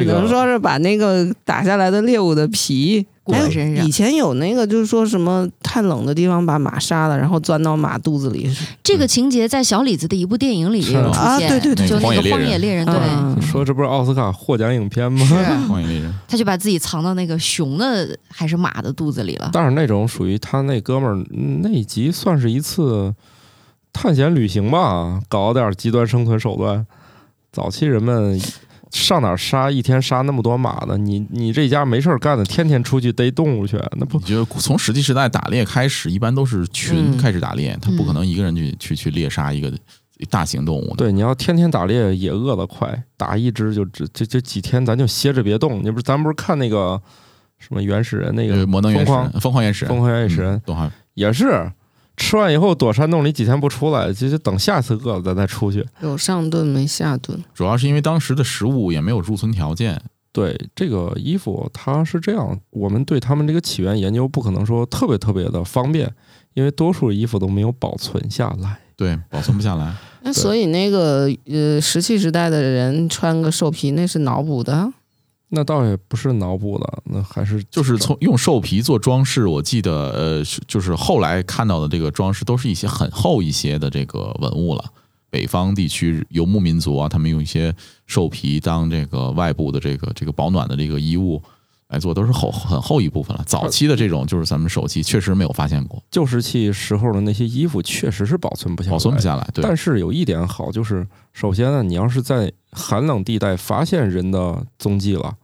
[0.00, 8.50] 只能说是把那个打下来的猎物的皮裹身上以前有那个就是说什么太冷的地方把马杀了，然后钻到马肚子里。
[8.82, 15.24] 这个情节在小李子的一部电影里也有出啊现，对对对就那个《那个荒野猎人对，嗯说这不是奥斯卡获奖影片吗？
[15.24, 15.34] 是，
[15.68, 19.50] 荒野猎人，他就把自己藏到那个熊的还是马的肚子里了。
[19.52, 21.24] 但是那种属于他那哥们儿
[21.62, 23.14] 那一集算是一次
[23.92, 26.84] 探险旅行吧，搞点极端生存手段。
[27.52, 28.40] 早期人们
[28.92, 30.98] 上哪儿杀一天杀那么多马呢？
[30.98, 39.72] 你你这家没事儿干的，天天出去逮动物去，那不你觉得从石器时代打猎开始，一般都是群嗯开始打猎，他不可能一个人去去去猎杀一个
[40.28, 40.96] 大型动物的。
[40.96, 41.12] 对？
[41.12, 45.82] 你要天天打猎也饿得快，打一只就这这这几天咱就歇着别动。
[45.82, 47.00] 你不是咱不是看那个
[47.58, 51.72] 什么原始人那那个魔能原始人疯狂疯狂原始人疯狂原始人嗯动画也是。
[52.22, 55.84] 吃完以后躲山洞里几天不出来，就就等下次饿了咱再出去。
[56.00, 60.00] 有上顿没下顿，主要是因为当时的食物也没有贮存条件，
[60.32, 66.10] 对这个衣服，它是这样，我们对他们这个起源研究不可能说特别特别的方便，
[66.54, 68.78] 因为多数衣服都没有保存下来。
[68.96, 69.92] 对，保存不下来。
[70.22, 74.92] 那所以那个呃石器时代的人穿个兽皮，那是脑补的。
[75.54, 84.82] 那倒也不是脑补的，那还是就是从用兽皮做装饰，我记得呃，是就是后来看到的这个装饰都是一些很厚一些的这个文物了。
[85.28, 87.74] 北方地区游牧民族啊，他们用一些
[88.06, 91.42] 兽皮当这个外部的这个这个保暖的这个衣物
[91.88, 93.44] 来做，都是厚很厚一部分了。
[93.46, 99.46] 早期的这种就是咱们手期确实没有发现过，旧石器时候的那些衣服，确实是保存不下来，保存不下来。
[99.52, 105.34] 对，但是有一点好，就是首先呢，你要是在寒冷地带发现人的踪迹了，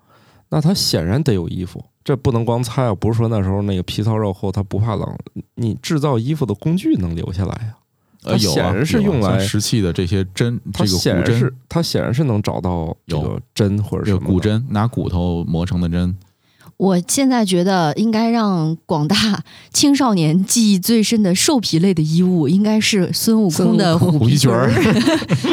[0.51, 2.95] 那他显然得有衣服，这不能光猜啊！
[2.95, 5.19] 不是说那时候那个皮糙肉厚，他不怕冷，
[5.57, 7.75] 你制造衣服的工具能留下来呀、
[8.25, 14.27] 呃，它有啊显然是用来像石器的这些针，它这个骨针显然是，它显然是能找到这个有针或者这什么的。
[14.27, 16.17] 个骨针，拿骨头磨成的针。
[16.79, 19.17] 我现在觉得应该让广大
[19.73, 24.73] 青少年记忆最深的兽皮类的衣物，应该是孙悟空的虎虎皮裙儿儿。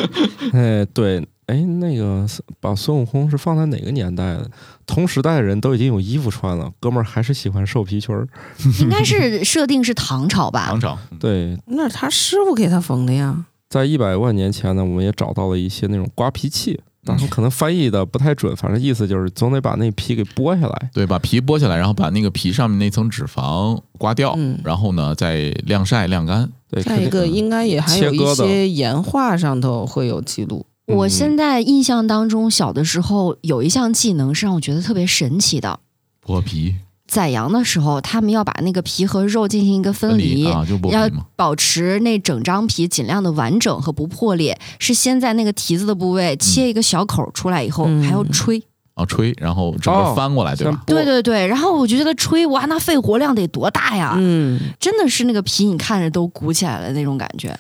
[0.54, 2.26] 哎，对，哎，那个
[2.60, 4.50] 把孙悟空是放在哪个年代的？
[4.88, 8.28] 同时代的人都已经有衣服穿了，哥们儿还是喜欢兽皮裙儿。
[8.82, 10.80] 应该是设定是唐朝吧唐？
[10.80, 13.46] 朝，对，那是他师傅给他缝的呀。
[13.70, 20.90] 在一百万年前呢，我们也找到了一些那种刮皮器，当然可能翻译的不太准，反正意思就是总得把那皮给剥下来。
[20.94, 26.50] 对，把皮剥下来，然后把那个皮上面那层脂肪刮掉，嗯然后呢再晾晒晾干。
[26.70, 30.66] 对，再一个，应该也还有一些岩画上头会有记录。
[30.88, 35.80] 我嗯现在印象当中，小的时候有一项技能是让我觉得特别神奇的。
[36.26, 36.76] 剥皮
[37.08, 41.10] 宰羊的时候，他们要把那个皮和肉进行一个分离，啊，就剥要。
[41.36, 44.60] 保持那整张皮尽量的完整和不破裂。
[44.80, 48.62] 是先在那个蹄子的部位切一个小口出来以后，嗯还要吹。
[48.96, 50.84] 啊，吹，然后整哦个翻过来，对吧？
[50.88, 54.16] 对对对，然后我就觉得吹哇，那肺活量得多大呀！
[54.18, 57.54] 嗯，真的是那个皮，你看着都鼓起来了那种感觉，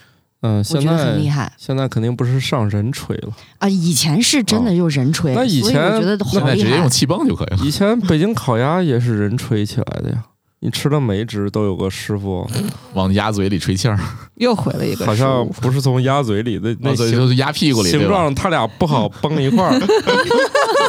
[0.46, 3.30] 嗯、现在厉害现在肯定不是上人吹了，
[3.60, 3.68] 啊！
[3.68, 6.90] 以前是真的用人吹，那以所以我前觉得好厉害现在直接用。
[6.90, 7.60] 气泵就可以了。
[7.64, 10.24] 以前北京烤鸭也是人吹起来的呀。
[10.62, 12.50] 你吃的每一只都有个师傅，
[12.94, 14.00] 往鸭嘴里吹气儿，
[14.36, 18.08] 又回了一个好像不是从鸭嘴里的那那嘴形就是鸭屁股里，形？
[18.08, 19.74] 状，他俩不好 崩一块儿，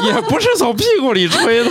[0.07, 1.71] 也不是从屁股里吹的，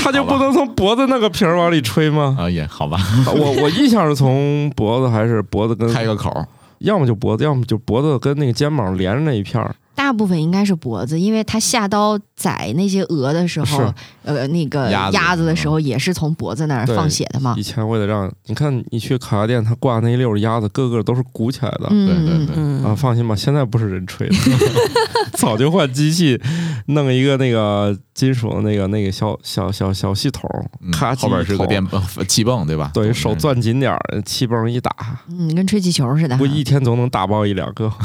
[0.00, 2.36] 他就不能从脖子那个皮儿往里吹吗？
[2.38, 3.00] 啊，也好吧，
[3.34, 6.46] 我我印象是从脖子还是脖子跟开个口儿，
[6.82, 9.74] 要么就脖子，要么就脖子跟那个肩膀连着那一片儿。
[9.94, 17.62] 大部分应该是脖子，因为他下刀宰那些鹅的时候，呃，那个鸭子鸭子的时候也是从脖子那儿放血的嘛以。
[17.62, 21.86] 前为了让你看，你去烤鸭店，他挂那一溜儿鸭子，个个都是鼓起来的。
[21.90, 24.34] 嗯，对对嗯对嗯啊，放心吧，现在不是人吹的，
[25.38, 26.40] 早就换机器，
[26.86, 30.50] 弄一个那个金属的那个那个小小小小系统
[30.80, 32.90] 嗯，咔后边是个电，泵气泵，对吧？
[32.92, 34.90] 对手攥紧点儿，气泵一打，
[35.30, 36.42] 嗯，跟吹气球似的哈。
[36.42, 37.90] 我一天总能打爆一两个。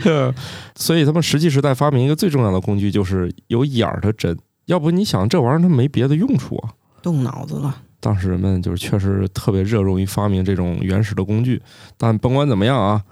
[0.76, 4.38] 所以他们石器时代发明一个最重要的工具，就是有眼儿的针。
[4.66, 6.70] 要不你想，这玩意儿它没别的用处啊。
[7.02, 7.74] 动脑子了。
[7.98, 11.60] 当时人们就是确实特别热衷于发明这种原始的工具，
[11.98, 13.02] 但甭管怎么样啊，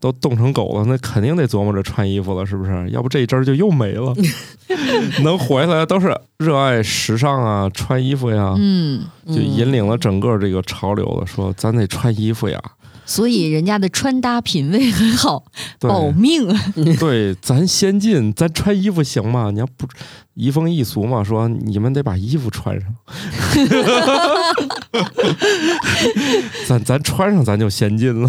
[0.00, 2.90] 都冻成狗了，那肯定得琢磨着穿衣服了，是不是？
[2.90, 4.12] 要不这一针儿就又没了。
[5.22, 11.24] 能活下来都是热爱时尚啊，穿衣服呀，嗯，就引领了整个这个潮流了。
[11.24, 12.60] 说咱得穿衣服呀，
[13.06, 15.44] 所以人家的穿搭品味很好，
[15.80, 16.46] 保命。
[16.98, 19.50] 对，咱先进，咱穿衣服行吗？
[19.52, 19.86] 你要不
[20.34, 22.94] 移风易俗嘛，说你们得把衣服穿上，
[26.66, 28.28] 咱咱穿上咱就先进了。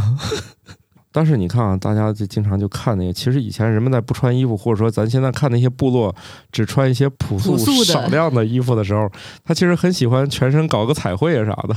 [1.11, 6.15] 但是你看啊，大家就经常就看那个，其实以前人们在不穿衣服，或者说咱现在看那些部落
[6.51, 9.11] 只穿一些朴素少量的衣服的时候，
[9.43, 11.75] 他其实很喜欢全身搞个彩绘啊啥的。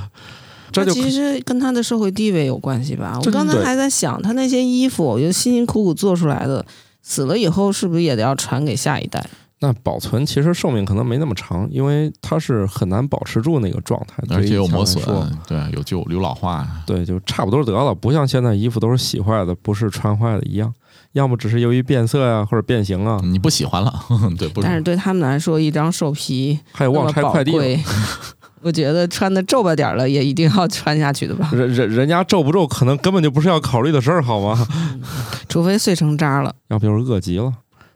[0.73, 3.19] 这就其实跟他的社会地位有关系吧？
[3.25, 6.65] 我刚才还在想，他那些衣服，我觉得辛辛苦苦做出来的，
[7.03, 9.25] 死了以后是不是也得要传给下一代？
[9.63, 15.05] 那保存其实寿命可能没那么长，因为它是很难保持住那个状态，而且有磨损
[15.47, 20.73] 对有旧有老化，对，就差不多得了，不像现在衣服都是洗坏的，不是穿坏的一样，
[21.13, 23.93] 要么只是由于变色呀、或者变形啊，你不喜欢了，
[24.39, 27.53] 对，不但是对他们来说，一张兽皮还有忘拆快递
[28.63, 31.51] 我觉得穿的皱巴点儿了，也一定要穿下去的吧？
[31.53, 34.67] 人人人家皱不皱，可能根本就不是要考虑的事儿，好吗？
[35.49, 36.55] 除非碎成渣了。
[36.69, 37.53] 要不就是饿极了。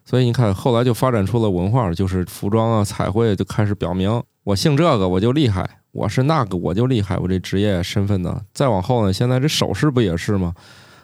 [0.06, 8.40] 所以你看，后来就发展出了文化，就是服装啊、彩绘就开始表明我姓这个我就厉害，我是那个我就厉害，我这职业身份呢。
[8.52, 10.52] 再往后呢，现在这首饰不也是吗？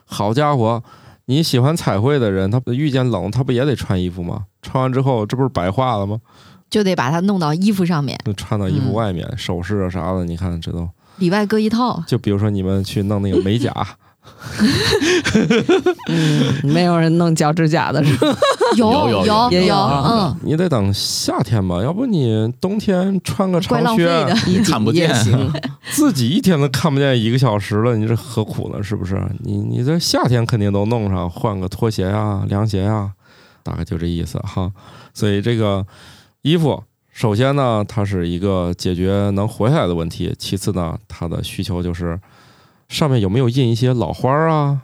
[0.04, 0.82] 好家伙，
[1.26, 4.44] 你喜欢彩绘的人，他遇见冷，他不也得穿衣服吗？
[4.60, 6.18] 穿完之后，这不是白化了吗？
[6.70, 10.88] 就得把它弄到衣服上面，就穿到衣服嗯外面，首饰啊啥的，你看这都。
[11.18, 12.02] 里外各一套。
[12.06, 13.70] 就比如说你们去弄那个美甲，
[16.06, 18.34] 嗯，没有人弄脚趾甲的是吧？
[18.76, 24.08] 有有也有啊嗯，你得等夏天吧，要不你冬天穿个长靴
[24.46, 24.58] 你。
[24.64, 25.12] 看不见。
[25.90, 28.82] 自己一天都看不见一个小时了，你这何苦呢？
[28.82, 29.20] 是不是？
[29.40, 33.10] 你你这夏天肯定都弄上，换个拖鞋啊、凉鞋啊，
[33.62, 34.70] 大概就这意思哈。
[35.12, 35.84] 所以这个
[36.42, 42.18] 衣服，首先呢，它是一个解决能活下来的问题；其次呢，它的需求就是
[42.88, 44.82] 上面有没有印一些老花啊、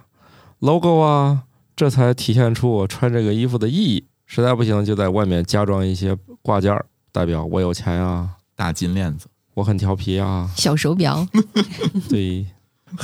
[0.59, 1.43] logo 啊，
[1.75, 4.05] 这才体现出我穿这个衣服的意义。
[4.27, 10.51] 实在不行，就在外面加装一些挂件儿，代表我有钱啊，大金链子，我很调皮啊。
[10.55, 11.25] 小手表，
[12.09, 12.45] 对。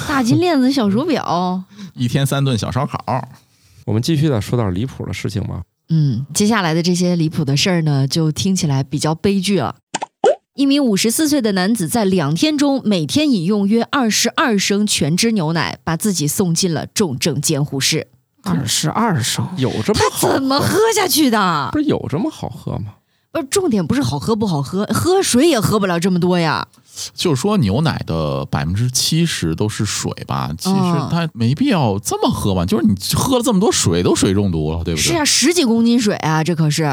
[0.08, 1.64] 大金链子小手表。
[1.96, 3.00] 一天三顿小烧烤，
[3.86, 5.64] 我们继续再说点离谱的事情吧。
[5.96, 9.76] 嗯，接下来的这些离谱的事儿呢，就听起来比较悲剧了。
[10.56, 18.08] 一名五十四岁的男子在两天中每天饮用约二十二升全脂牛奶，把自己送进了重症监护室。
[18.42, 20.34] 二十二升，有这么他好喝？
[20.34, 21.70] 怎么喝下去的？
[21.72, 22.96] 不是有这么好喝吗？
[23.34, 26.68] 不是重点，不是好喝不好喝，喝水也喝不了这么多呀。
[27.16, 30.52] 就是说牛奶的百分之七十都是水吧？
[30.56, 32.64] 其实嗯它没必要这么喝吧？
[32.64, 35.04] 就是你喝了这么多水，都水中毒了，对不对？
[35.04, 36.84] 是啊，十几公斤水啊，这可是。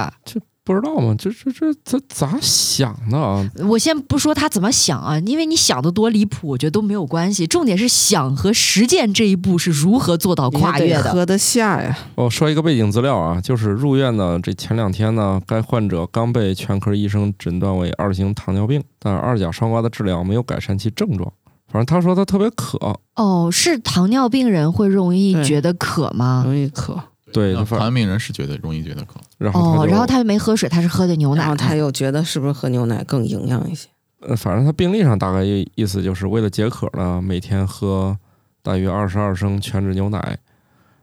[0.63, 1.15] 不知道吗？
[1.19, 3.45] 这这这这咋想的啊？
[3.69, 7.47] 我先不说他怎么想啊，因为你想的多离谱，我觉得都没有关系。
[7.47, 11.11] 重点是想和实践这一步是如何做到跨越的。
[11.11, 11.99] 喝得下呀。
[12.15, 21.33] 我说一个背景资料啊，就是入院的这前两天呢，该患者刚被全科医生诊断为二型糖尿病，但二甲双胍的治疗没有改善其症状。
[21.73, 26.43] 反正他说他特别渴，哦，是糖尿病人会容易觉得渴吗？
[26.45, 27.01] 容易渴，
[27.33, 31.43] 对，糖尿病人是觉得容易觉得渴，哦，然后哦然后他又没喝水，他是喝的牛奶。
[31.43, 33.89] 然后他又觉得是不是喝牛奶更营养一些？
[34.21, 38.19] 呃，反正他病历上大概意意思就是为了解渴呢，每天喝
[38.63, 40.39] 大约二十二升全脂牛奶。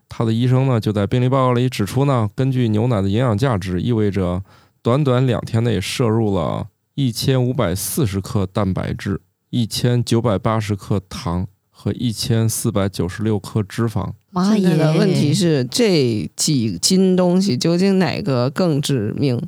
[0.10, 4.44] 他的医生呢就在病历报告里指出呢，根据牛奶的营养价值，意味着
[4.82, 14.12] 短短两天内摄入了一千五百四十克蛋白质、一千九百八十克糖和一千四百九十六克脂肪。
[14.38, 14.78] 妈现在耶！
[14.78, 19.42] 的问题是这几斤东西究竟哪个更致命？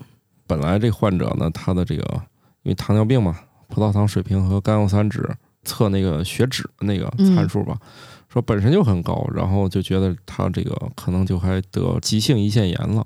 [0.48, 2.04] 本来这患者呢，他的这个
[2.64, 5.24] 因为糖尿病嘛，葡萄糖水平和甘油三酯
[5.64, 7.78] 测那个血脂的那个参数吧，
[8.28, 13.06] 说本身就很高，然后就觉得他这个可能就还得急性胰腺炎了。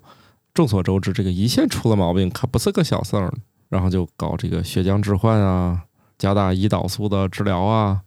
[0.53, 3.33] 众所周知，这个胰腺出了毛病可不是个小事儿，
[3.69, 5.81] 然后就搞这个血浆置换啊，
[6.17, 8.01] 加大胰岛素的治疗啊。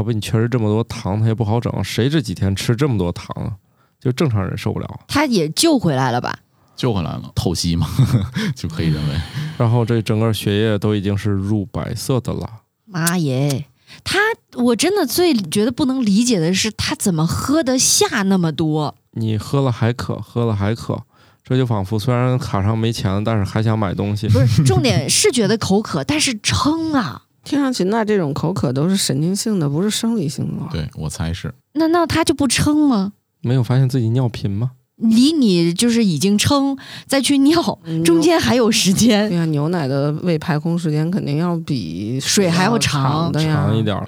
[0.00, 1.70] 要不你确实这么多糖，它也不好整。
[1.84, 3.52] 谁这几天吃这么多糖啊？
[4.00, 5.00] 就正常人受不了。
[5.06, 6.38] 他也救回来了吧？
[6.74, 7.86] 救回来了，透析嘛，
[8.56, 9.20] 就可以认为
[9.58, 12.48] 然后这整个血液都已经是乳白色的了。
[12.86, 13.66] 妈耶！
[14.02, 14.18] 他
[14.54, 18.94] 我真的最觉得不能理解的是，他怎么喝得下那么多？
[19.10, 21.02] 你喝了还渴，喝了还渴，
[21.44, 24.26] 这就仿佛虽然卡上没钱了，但是还想买东西。
[24.28, 27.24] 不是， 重点是觉得口渴，但是撑啊！
[27.44, 30.66] 听上去那这种口渴都是神经性的，不是生理性的。
[30.70, 31.52] 对我猜是。
[31.72, 33.12] 那那他就不撑吗？
[33.40, 34.72] 没有发现自己尿频吗？
[34.96, 36.76] 离你就是已经撑，
[37.06, 39.38] 再去尿，嗯中间还有时间对间。
[39.38, 44.06] 呀，牛奶的胃排空时间肯定要比水还要长长的呀，长一点儿。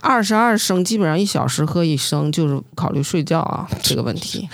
[0.00, 4.48] 二十二升，基本上一小时喝一升，就是考虑睡觉啊 这个问题。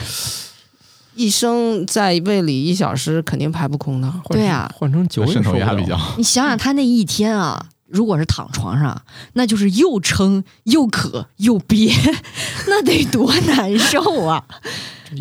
[1.14, 4.12] 一升在胃里一小时肯定排不空的。
[4.28, 5.98] 对啊换成九也渗透受不了压比较。
[6.18, 11.92] 你想想他那一天啊，如果是躺床上，那就是又撑又渴又憋，
[12.68, 14.44] 那得多难受啊！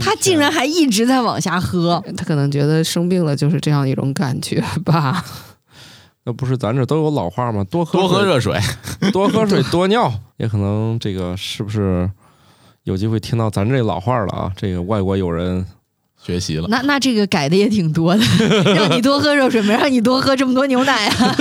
[0.01, 5.23] 他竟然还一直在往下喝，他可能觉得生病了就是这样一种感觉吧。
[6.25, 7.63] 那不是咱这都有老话吗？
[7.63, 8.59] 多喝多喝热水，
[9.13, 12.11] 多喝水多尿，也可能这个是不是
[12.83, 14.51] 有机会听到咱这老话了啊？
[14.57, 15.65] 这个外国友人
[16.27, 16.67] 学习了。
[16.69, 18.23] 那那这个改的也挺多的，
[18.75, 21.13] 让你多喝热水，没让你多喝这么多牛奶啊！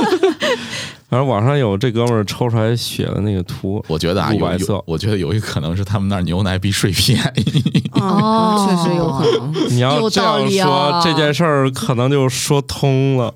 [1.08, 7.90] 反正网上有这哥们儿抽出来血的那个图，我觉得啊，有色有，我觉得有一可能是他们那儿牛奶比水便宜。
[7.92, 9.52] 哦 确实有可能。
[9.70, 13.32] 你要有这样道理说，哦这件事儿可能就说通了。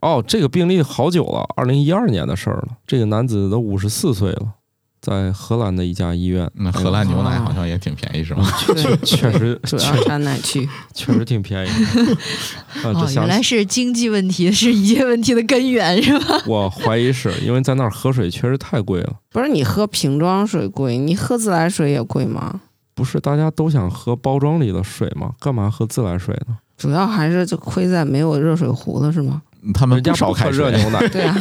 [0.00, 2.68] 哦，这个病例好久了，二零一二年的事儿了。
[2.86, 4.46] 这个男子都五十四岁了，
[5.04, 6.50] 在荷兰的一家医院。
[6.54, 8.50] 那荷兰牛奶好像也挺便宜，是吗？
[8.64, 9.60] 确，确实
[10.20, 10.66] 奶去。
[10.94, 11.68] 确实挺便宜。
[12.82, 16.42] 哦，原来是经济问题是一切问题的根源，是吧？
[16.46, 19.12] 我怀疑是因为在那儿喝水确实太贵了。
[19.30, 22.62] 不是你喝瓶装水贵，你喝自来水也贵吗？
[22.94, 25.32] 不是大家都想喝包装里的水吗？
[25.38, 26.56] 干嘛喝自来水呢？
[26.78, 29.42] 主要还是就亏在没有热水壶了，是吗？
[29.74, 31.36] 他们人家不烧开不喝热，牛奶，对啊，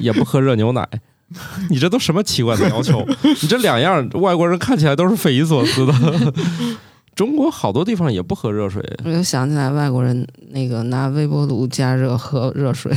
[0.00, 0.86] 也不喝热牛奶。
[1.70, 3.06] 你这都什么奇怪的要求？
[3.42, 5.92] 你这两样外国人看起来都是匪夷所思的。
[7.14, 12.96] 中国好多地方也不喝热水我就想起来外国人那个拿微波炉加热喝热水，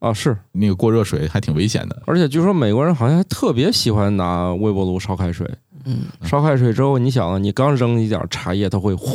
[0.00, 2.02] 啊，是，那个过热水还挺危险的。
[2.04, 5.50] 而且据说美国人好像还特别喜欢拿微波炉烧开水。
[5.88, 9.08] 嗯烧开水之后，你想啊，你刚扔一点茶叶，它会哗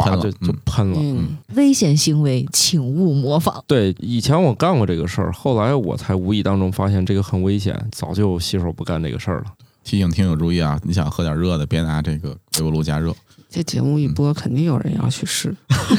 [0.00, 0.98] 喷了就就嗯喷了。
[1.00, 3.64] 嗯，危险行为，请勿模仿。
[3.66, 9.44] 对，以前我干过这个事儿，后来我才无意当中发现这个很危险，早就洗手不干这个事儿了。
[9.84, 13.12] 提醒听友注意啊，你想喝点热的，别拿这个微波炉加热。
[13.52, 15.54] 这节目一播，肯定有人要去试。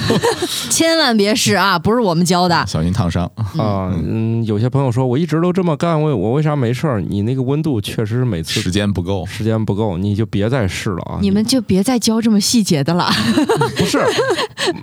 [0.72, 1.78] 千万别试啊！
[1.78, 2.66] 不是我们教的。
[2.66, 3.26] 小心烫伤。
[3.58, 6.99] 啊，嗯，有些朋友说我一直都这么干，我我为啥没事儿？
[6.99, 11.20] 你那个温度确实是每次时间不够，时间不够，你就别再试了啊！
[11.22, 13.12] 你们就别再教这么细节的了。
[13.78, 13.99] 不是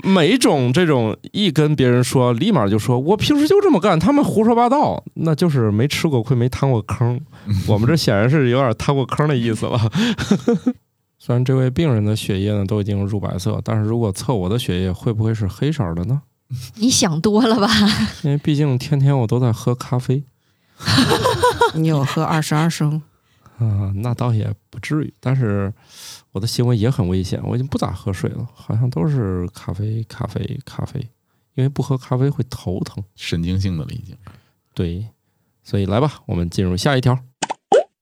[0.05, 7.21] 每种这种一跟别人说，立马就说我平时就这么干，他们胡说八道，那就是没吃过亏，没趟过坑。
[7.67, 9.81] 我们这显然是有点趟过坑的意思了。
[11.23, 16.23] 虽然这位病人的血液呢都已经乳白色，但是如果测我的血液，会不会是黑色的呢？
[16.77, 17.69] 你想多了吧？
[18.25, 20.25] 因为毕竟天天我都在喝咖啡
[21.77, 23.03] 你有喝二十二升？
[23.59, 25.71] 啊、那倒也不至于，但是
[26.33, 30.99] 我的行为也很危险，我已经不咋喝水了，好像都是咖啡、咖啡、咖啡，
[31.55, 33.05] 因为不喝咖啡会头疼。
[33.15, 34.17] 神经性的了已经。
[34.73, 35.07] 对，
[35.63, 37.19] 所以来吧，我们进入下一条。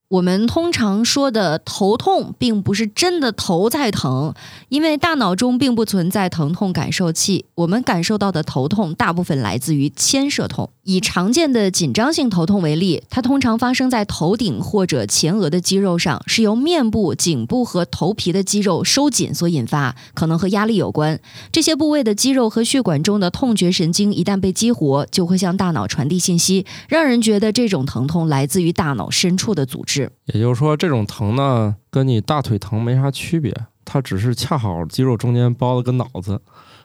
[0.08, 4.32] 我们通常说的头痛，并不是真的头在疼，
[4.70, 7.44] 因为大脑中并不存在疼痛感受器。
[7.54, 10.70] 我们感受到的头痛，大部分来自于牵涉痛。
[10.84, 21.20] 以常见的紧张性头痛为例，它通常发生在头顶或者前额的肌肉上，是由面部、颈部和头皮的肌肉收紧所引发，可能和压力有关。
[21.52, 29.97] 这些部位的肌肉和血管中的痛觉神经一旦被激活，就会向大脑传递信息，让人觉得这种疼痛来自于大脑深处的组织。
[30.26, 36.40] 也就是说，这种疼呢，跟你大腿疼没啥区别，它只是恰好肌肉中间包了个脑子。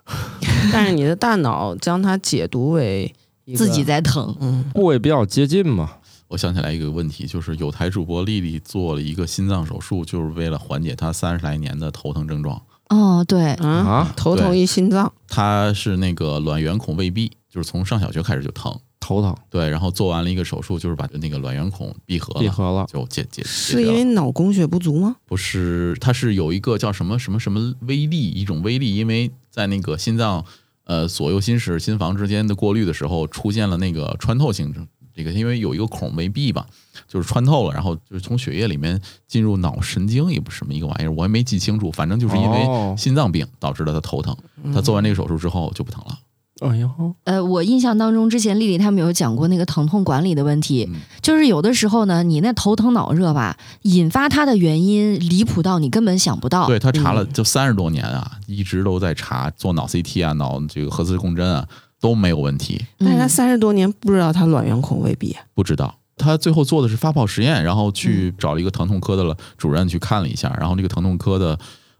[0.72, 3.14] 但是你的大脑将它解读为
[3.56, 4.36] 自己在疼。
[4.40, 5.98] 嗯，部位比较接近嘛。
[6.30, 12.62] 我想起来一个问题，就是有台主播丽丽做了一个心脏手术，就是为了缓解她三十来年的头疼症状。
[12.90, 18.78] 哦，对，啊，啊头疼一心脏，她是那个卵圆孔未闭，就是从上小学开始就疼。
[19.04, 23.84] 头疼对，然后做完了一个手术，就是把那个卵圆孔闭合了，闭合了，就解解解是。
[23.84, 25.18] 因为脑供血不足吗？
[25.26, 30.46] 不是，它是有一个叫什么什么什么微粒，一种微粒，因为在那个心脏
[30.86, 34.74] 呃左右心室、心房之间的过滤的时候，出现了那个穿透性
[35.16, 36.66] 这个，因为有一个孔没闭吧，
[37.08, 44.36] 就是穿透了，然后就是从血液里面进入脑神经，也不是什么一个玩意儿，我也没记清楚，反正就是因哦为心脏病导致了他头疼。
[44.74, 46.18] 他做完这个手术之后就不疼了。
[46.62, 46.90] 哎呦，
[47.24, 51.00] 呃，我印象当中之前丽丽他们有讲过那个疼痛管理的问题，嗯。
[51.22, 56.68] 就是有的时候呢，你那头疼脑热吧，引发它的原因离谱到你根本想不到。
[56.68, 57.34] 对他查了嗯。
[57.34, 61.68] 就三十多年啊，一直都在查做脑 CT 啊、脑这个核磁共振啊
[62.00, 65.96] 都没有问题，嗯，但是他三十多年不知道他卵圆孔未闭，不知道。
[66.16, 68.36] 他最后做的是发泡实验，然后去嗯。
[68.38, 71.58] 找了一个疼痛科的了主任去看了一下，然后这个疼痛科的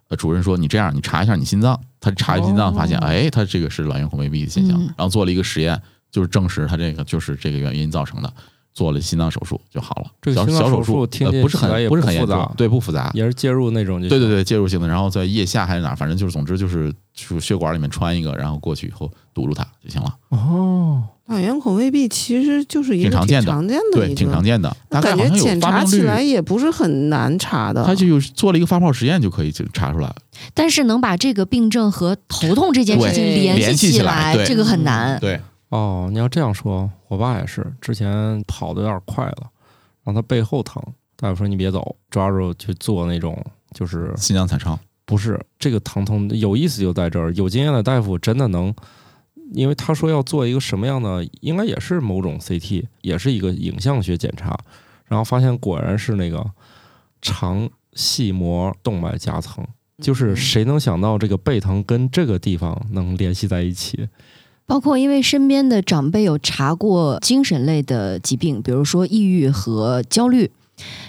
[0.10, 5.82] 呃主任说：“你这样，你查一下你心脏。”他查心脏，发现哦哎，他这个是卵圆孔未闭的现象，嗯然后做了一个实验，
[6.12, 8.34] 就是证实他这个就是这个原因造成的。
[8.74, 10.12] 做了心脏手术就好了。
[10.22, 13.12] 这个小心脏手术听呃不是起来也很不是很严不复杂重，对，不复杂。
[13.14, 20.16] 也是介入那种对对对，介入性的，然后在腋下还是哪，反正就是，总之就是就是血管里面穿一个，然后过去以后堵住它就行了。
[20.30, 26.02] 哦，脑圆孔未必其实就是一个挺常见的常见的对，挺常见的，大概感觉好像检查起。
[26.02, 27.84] 来也不是很难查的。
[27.86, 30.14] 他就有做了一个发泡实验就可以就查出来。
[30.54, 35.20] 但是能把这个病症和头痛这件事情联联系起起来这个很难。
[35.20, 39.52] 对，哦，你要这样说，我爸也是，之前跑的有点快了，
[40.04, 40.82] 让他背后疼，
[41.16, 43.40] 大夫说你别走，抓住去做那种
[43.72, 44.78] 就是心脏彩超。
[45.06, 48.74] 不是这个疼痛有意思就在这儿，有经验的大夫真的能，
[49.52, 54.58] 因为他说要做一个什么样的，应该也是某种 CT，也是一个影像学检查，
[55.06, 56.44] 然后发现果然是那个
[57.22, 59.64] 肠系膜动脉夹层，
[60.00, 64.10] 就是谁能想到这个背疼跟这个地方能联系在一起？
[64.66, 70.50] 包括因为身边的长辈有查过精神类的疾病，比如说抑郁和焦虑，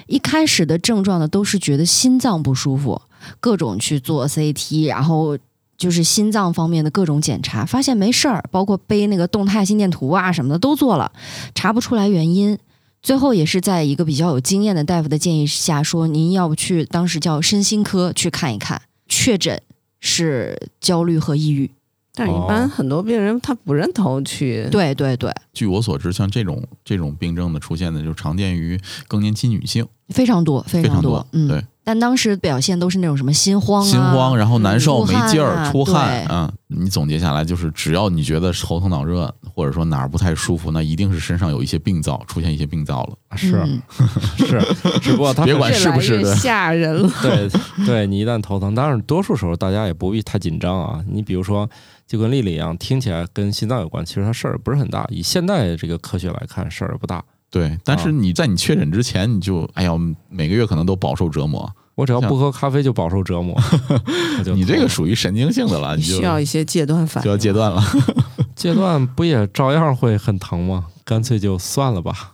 [0.07, 3.01] 一开始的症状呢都是觉得心脏不舒服，
[3.41, 5.39] 各种去做 CT，然后
[5.77, 11.13] 就是心脏方面的各种检查，发现没事儿，包括背那个动态心电图啊什么的都做了，
[11.55, 12.59] 查不出来原因。
[13.03, 19.61] 最后也是在一个比较有经验的大夫的建议下，说您要不去当时叫身心科去看一看，确诊
[20.01, 21.71] 是焦虑和抑郁。
[22.15, 22.47] 但是一哦。
[22.49, 43.37] 般很多病人他不认同去，对对对，据我所知，像这种这种病症的出现呢，就常见于更年期女性，非常多，非非常多，嗯，对，但当时表现都是那种什么心慌啊，心慌，然后难受、出没劲儿、出汗，啊嗯，你总结下来就是，只要你觉得头疼脑热，或者说哪儿不太舒服，那一定是身上有一些病灶，出现一些病灶了。
[43.37, 43.83] 是、嗯
[44.39, 44.61] 是，
[45.01, 47.11] 只不过他别管是不是的吓人了。
[47.21, 47.49] 对
[47.85, 51.05] 对，你一旦头疼，当然多数时候大家也不必太紧张啊。
[51.07, 51.69] 你比如说，
[52.07, 55.07] 就跟丽丽一样，听起来跟心脏有关，其实它事儿不是很大。
[55.11, 57.23] 以现代这个科学来看，事儿也不大。
[57.55, 59.93] 对，但是啊你在你确诊之前，你就哎呀，
[60.29, 61.73] 每个月可能都饱受折磨。
[61.95, 63.57] 我只要不喝咖啡就饱受折磨。
[64.57, 67.37] 你这个属于神经性的了，你就需要一些戒断反就要。
[67.37, 67.81] 戒断了。
[68.57, 70.87] 戒断不也照样会很疼吗？
[71.05, 72.33] 干脆就算了吧，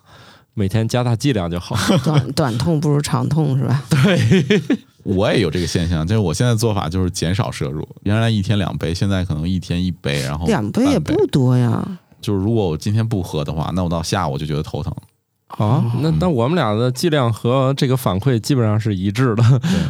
[0.54, 1.76] 每天加大剂量就好。
[2.02, 3.84] 短短痛不如长痛是吧？
[3.90, 4.62] 对
[5.02, 11.86] 我也有这个现象，就是我现在做法就是减少摄入，原来一天两杯，现在可能一天一杯，然后两杯也不多呀。
[12.22, 14.94] 就是如果我今天不喝的话，那我到下午就觉得头疼。
[15.58, 19.42] 啊，那那我们俩的剂量和这个反馈基本上是一致的。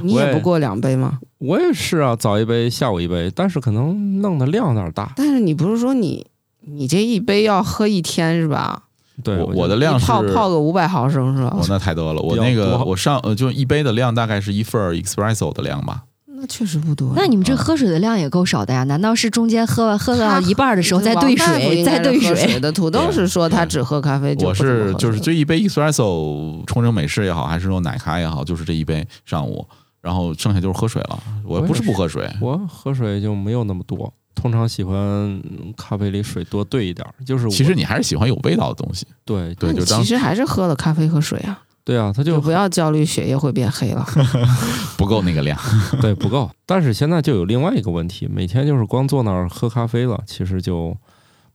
[0.02, 1.18] 你也不过两杯吗？
[1.38, 5.12] 我也是啊，早一杯，下午一杯，但是可能弄的量有点大。
[5.16, 6.26] 但是你不是说你
[6.60, 8.84] 你这一杯要喝一天是吧？
[9.22, 11.64] 对，我的量是一泡泡个五百毫升是吧我？
[11.68, 16.04] 那太多了，我那个我上呃就一杯的量大概是一份儿 espresso 的量吧。
[16.40, 17.12] 那确实不多。
[17.14, 18.82] 那你们这喝水的量也够少的呀？
[18.84, 22.58] 难道是中间喝完喝到一半的时候再兑水，再兑水水？
[22.58, 22.72] 的？
[22.72, 29.66] 土豆是说他只喝咖啡，就我是就是这一杯 espresso 冲成美式也好，还是说奶咖也好，就是这一杯上午，
[30.00, 31.22] 然后剩下就是喝水了。
[31.44, 37.12] 我不是不喝水，我喝水就没有那么多，通常喜欢嗯咖啡里水多兑一点儿。
[37.24, 39.06] 就是其实你还是喜欢有味道的东西。
[39.26, 41.60] 对对，就当其实还是喝了咖啡和水啊，
[41.90, 44.06] 对啊，他就就不要焦虑血液会变黑了。
[44.96, 45.58] 不够那个量。
[46.00, 46.48] 对不够。
[46.64, 50.96] 但是现在就有另外一个问题，每天就是光坐那儿喝咖啡了，其实就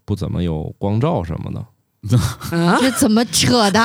[0.04, 2.18] 不怎么有光照什么的，
[2.58, 3.80] 啊，这怎么扯的？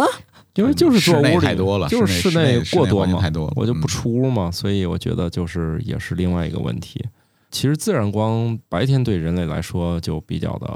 [0.56, 7.04] 因为就是坐室内屋里太多了，就是室内过多嘛，太多了，我就不嗯出屋嘛，所以我觉得就是也是另外一个问题。
[7.50, 10.66] 其实自然光白天对人类来说就比较的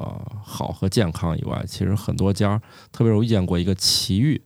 [0.45, 2.61] 好和健康以外，其实很多家，
[2.93, 4.41] 特别是我遇见过一个奇遇，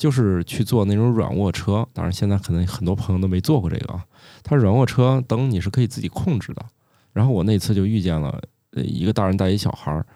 [0.00, 4.02] 就是去坐那种软卧车，当然现在可能很多朋友都没坐过这个啊。
[4.42, 6.64] 它软卧车灯你是可以自己控制的，
[7.12, 8.40] 然后我那次就遇见了
[8.72, 10.06] 呃一个大人带一小孩儿，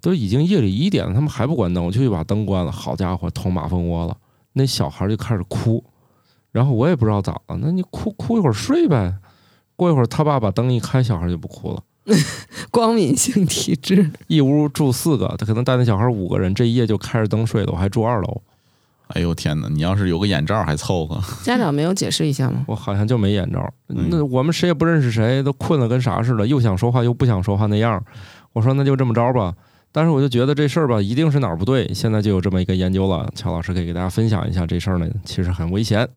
[0.00, 4.16] 都已经夜里一点了，他们还不关灯，我就去把灯关了，好家伙，捅马蜂窝了，
[4.52, 5.84] 那小孩就开始哭，
[6.52, 9.16] 然后我也不知道咋了，那你哭哭一会儿睡呗。
[9.74, 11.82] 过一会儿他爸把灯一开，小孩就不哭了。
[12.70, 17.72] 光敏性体质，一屋住四个，他可能带那小孩五个人，这一夜就开着灯睡的。
[17.72, 18.40] 我还住二楼，
[19.14, 19.68] 哎呦天哪！
[19.68, 21.20] 你要是有个眼罩还凑合。
[21.44, 22.64] 家长没有解释一下吗？
[22.66, 23.72] 我好像就没眼罩。
[23.88, 28.02] 嗯那我们谁也不认识谁，都困得跟啥似的，又想说话又不想说话那样。
[28.52, 29.54] 我说那就这么着吧。
[29.94, 31.92] 但是我就觉得这事儿吧，一定是哪儿不对。
[31.92, 36.08] 现在就有这么一个研究了，乔老师可以给大家分享一下这事儿呢，其实很危险。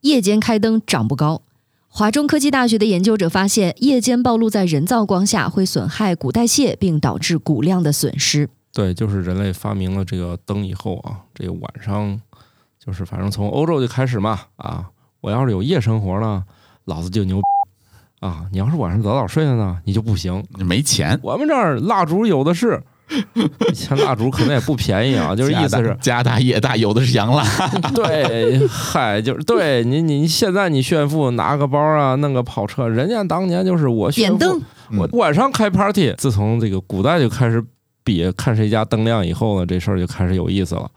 [0.00, 1.42] 夜间开灯长不高。
[1.88, 8.48] 华中科技大学的研究者发现，夜间暴露在人造光下会损害骨代谢，并导致骨量的损失。
[8.76, 12.20] 对，就是人类发明了这个灯以后啊，这个晚上
[12.78, 14.84] 就是反正从欧洲就开始嘛啊，
[15.22, 16.44] 我要是有夜生活呢，
[16.84, 17.40] 老子就牛
[18.20, 18.44] 啊！
[18.52, 20.44] 你要是晚上早早睡了呢，你就不行。
[20.58, 22.82] 你没钱，我们这儿蜡烛有的是，
[23.70, 27.42] 以前蜡烛可能也不便宜啊， 就是意思是，家大业大，有的是洋蜡。
[27.96, 34.62] 对，嗨，就是对你你现在你炫富拿个包啊，弄个跑车，人家当年就是我炫富点灯，
[34.98, 36.12] 我晚上开 party。
[36.18, 37.64] 自从这个古代就开始
[38.06, 40.88] 比看谁家灯亮以后呢，这事儿就开始有意思了。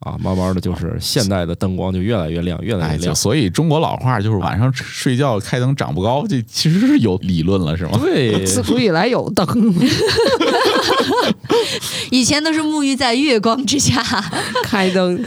[0.00, 3.14] 啊，慢慢的就是现代的灯光就越来越亮，越来哎，越亮。
[3.14, 7.98] 就所以中国老话就是晚上睡觉开灯长不高，这其实是有理论了，是吗？
[8.02, 9.46] 对， 自古以来有灯
[12.10, 14.02] 以前都是沐浴在月光之下。
[14.64, 15.24] 开灯。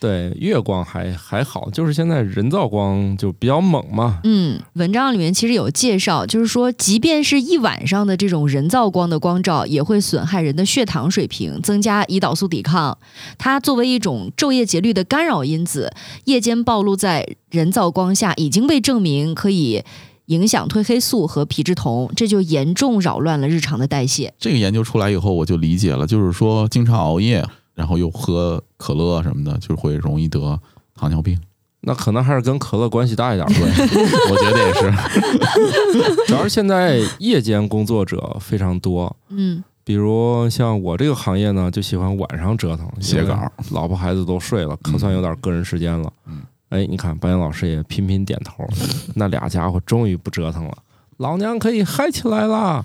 [0.00, 4.20] 对，月光还还好，就是现在人造光就比较猛嘛。
[4.24, 12.96] 嗯，文章里面其实有介绍，就是说，即便是一晚上的这种人造光的光照，也会损害人的血糖水平，增加胰岛素抵抗。
[13.38, 15.92] 它作为一种昼夜节律的干扰因子，
[16.24, 19.82] 夜间暴露在人造光下，已经被证明可以
[20.26, 24.32] 影响褪黑素和皮质酮，这就严重扰乱了日常的代谢。
[24.38, 27.44] 这个研究出来以后，我就理解了，就是说经常熬夜，
[27.78, 30.58] 然后又喝可乐什么的，就会容易得
[30.96, 31.40] 糖尿病。
[31.82, 33.46] 那可能还是跟可乐关系大一点。
[33.46, 33.62] 对，
[34.28, 36.26] 我觉得也是。
[36.26, 46.12] 主要是现在夜间工作者非常多，嗯，比如像我这个行业呢，就喜欢晚上折腾写稿，老婆孩子都睡了，可算有点个人时间了。
[46.26, 48.68] 嗯，哎，你看白岩老师也频频点头，
[49.14, 50.76] 那俩家伙终于不折腾了，
[51.18, 52.84] 老娘可以嗨起来啦！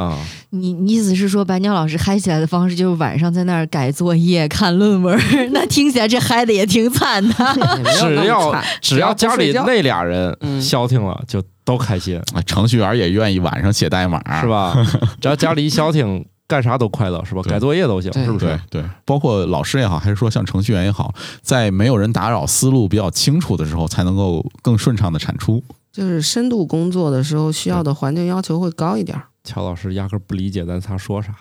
[0.00, 5.18] 啊，你你意思是说，白鸟老师嗨起来的方式就是晚上在那儿改作业、 看论文？
[5.52, 7.34] 那听起来这嗨的也挺惨的。
[8.00, 14.48] 只要只要家里那那俩人嗯消停了，就都开心，啊程序员也愿意晚上写代码，是？
[14.48, 14.74] 吧？
[15.20, 17.42] 只要家里一消停，干啥都快乐，是吧？
[17.42, 18.80] 改作业都行，是不是对？
[18.80, 25.62] 对，包括老师也好，还是说像程序员也好，在没有人打扰、思路比较清楚的时候，才能够更顺畅的产出。
[25.92, 29.24] 就是深度工作的时候需要的环境要求会高一点儿。
[29.44, 31.34] 乔老师压根儿不理解咱仨说啥。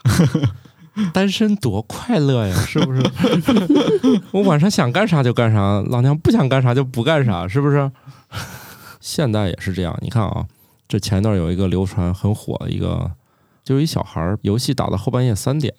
[1.13, 3.01] 单身多快乐呀，是不是？
[4.31, 7.89] 我晚上想干啥就干啥，老娘不想干啥就不干啥，是不是？
[8.99, 10.45] 现代也是这样，你看啊，
[10.87, 13.11] 这前一段有一个流传很火的一个，
[13.63, 15.73] 就是一小孩儿游戏打到后半夜三点，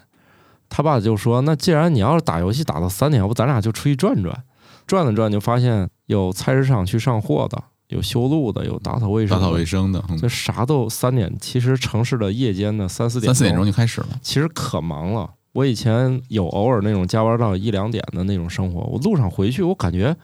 [0.70, 4.44] 他爸就说：“那既然你要是打游戏打到三点，要不咱俩就出去转转，
[4.86, 14.08] 转了转就发现有菜市场去上货的，有修路的，有打扫卫生的，打扫卫生的，嗯这啥都三点，其实城市的夜间的三四点三四点钟就开始了。
[14.22, 15.30] 其实可忙了。
[15.52, 20.16] 我以前有偶尔那种加班到一两点的那种生活，我路上回去，我感觉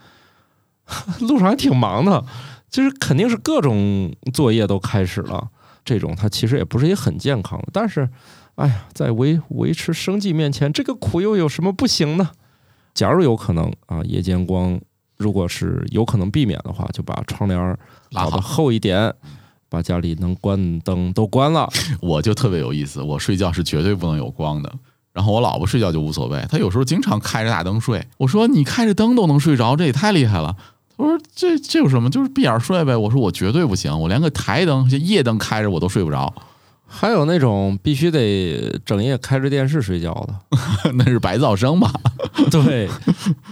[1.20, 2.24] 路上还挺忙的，
[2.70, 5.48] 就是肯定是各种作业都开始了。
[5.84, 8.08] 这种它其实也不是也很健康的，但是，
[8.54, 12.30] 哎呀，在维维持生计面前，这个苦又有什么不行呢？
[12.94, 14.80] 假如有可能啊，夜间光
[15.16, 17.78] 如果是有可能避免的话，就把窗帘儿
[18.10, 19.12] 拉好搞得厚一点，
[19.68, 21.68] 把家里能关灯都关了。
[22.00, 24.72] 我就特别有意思，我睡觉是绝对不能有光的。
[25.12, 28.06] 然后我老婆睡觉就无所谓，她有时候经常开着大灯睡。
[28.18, 30.54] 我说你开着灯都能睡着，这也太厉害了。
[30.96, 32.10] 她说这这有什么？
[32.10, 32.94] 就是闭眼睡呗。
[32.94, 36.30] 我说我绝对不行，我连个台灯、夜灯开着我都睡不着，
[36.98, 41.92] 还有那种必须得整夜开着电视睡觉的， 那是白噪声吧？
[42.50, 42.88] 对，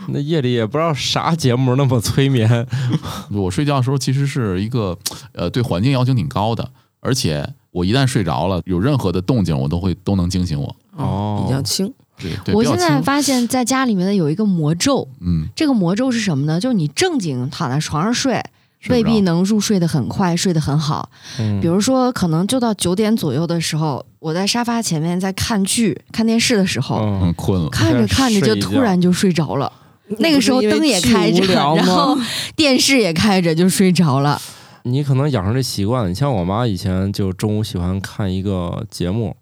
[0.09, 2.67] 那夜里也不知道啥节目那么催眠。
[3.31, 4.97] 我睡觉的时候其实是一个
[5.33, 6.69] 呃对环境要求挺高的，
[7.01, 10.75] 而且我一旦睡着了，有任何的动静我都会都能惊醒我。
[10.97, 11.93] 哦比较轻。
[12.17, 16.61] 对对，我现在发现，在家里面的有一个魔咒，嗯，这个魔咒是什么呢？
[16.61, 18.41] 就是你正经躺在床上睡，
[18.89, 21.09] 未必能入睡得很快，睡得很好。
[21.39, 26.99] 嗯比如说，可能就到九点左右的时候，我在沙发前面在看剧、看电视的时候，
[27.37, 27.69] 困了。
[27.71, 29.73] 看着看着就突然就睡着了。
[30.19, 32.17] 那个时候灯也开着，然后？
[32.55, 34.41] 电视也开着，就睡着了。
[34.83, 36.09] 你可能养成这习惯了。
[36.11, 39.35] 你像我妈以前就中午喜欢看一个节目，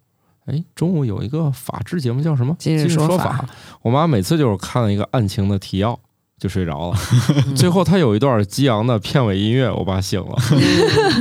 [0.47, 2.55] 哎，中午有一个法制节目叫什么？
[2.61, 3.45] 今日说说法
[3.83, 5.99] 我妈每次就是看了一个案情的提要
[6.43, 6.97] 就睡着了，
[7.55, 10.37] 最后他有一段激昂的片尾音乐，我爸醒了，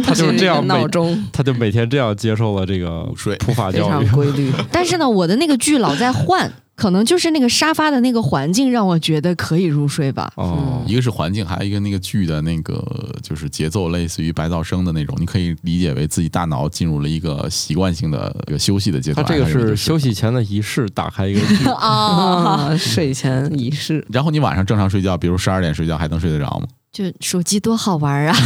[0.04, 4.06] 他就是这样闹钟，他就每天这样接受了这个午睡普法非教育。
[4.08, 4.52] 常规律。
[4.74, 6.52] 但是呢，我的那个剧老在换，
[6.82, 10.34] 可能就是那个沙发的那个环境让我觉得可以入睡吧。
[10.36, 12.84] 哦，一个是环境，还有一个那个剧的那个
[13.22, 19.24] 就是节奏，类似于白噪声的那种，你可以理解为自己大脑进入了一个习惯性的一个休息的阶段。
[19.24, 21.66] 他这个是休息前的仪式，打开一个剧。
[21.66, 26.68] 啊， 啊，睡前仪式， 然后你晚上正常睡觉，比如十二点睡觉，还能睡得着吗？
[26.92, 28.34] 就手机多好玩啊！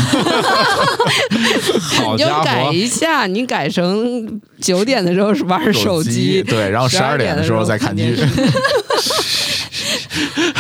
[1.98, 8.16] 好家你就改，一下，你改成九点的时候是玩手机，对，然后十二点的时候再看剧。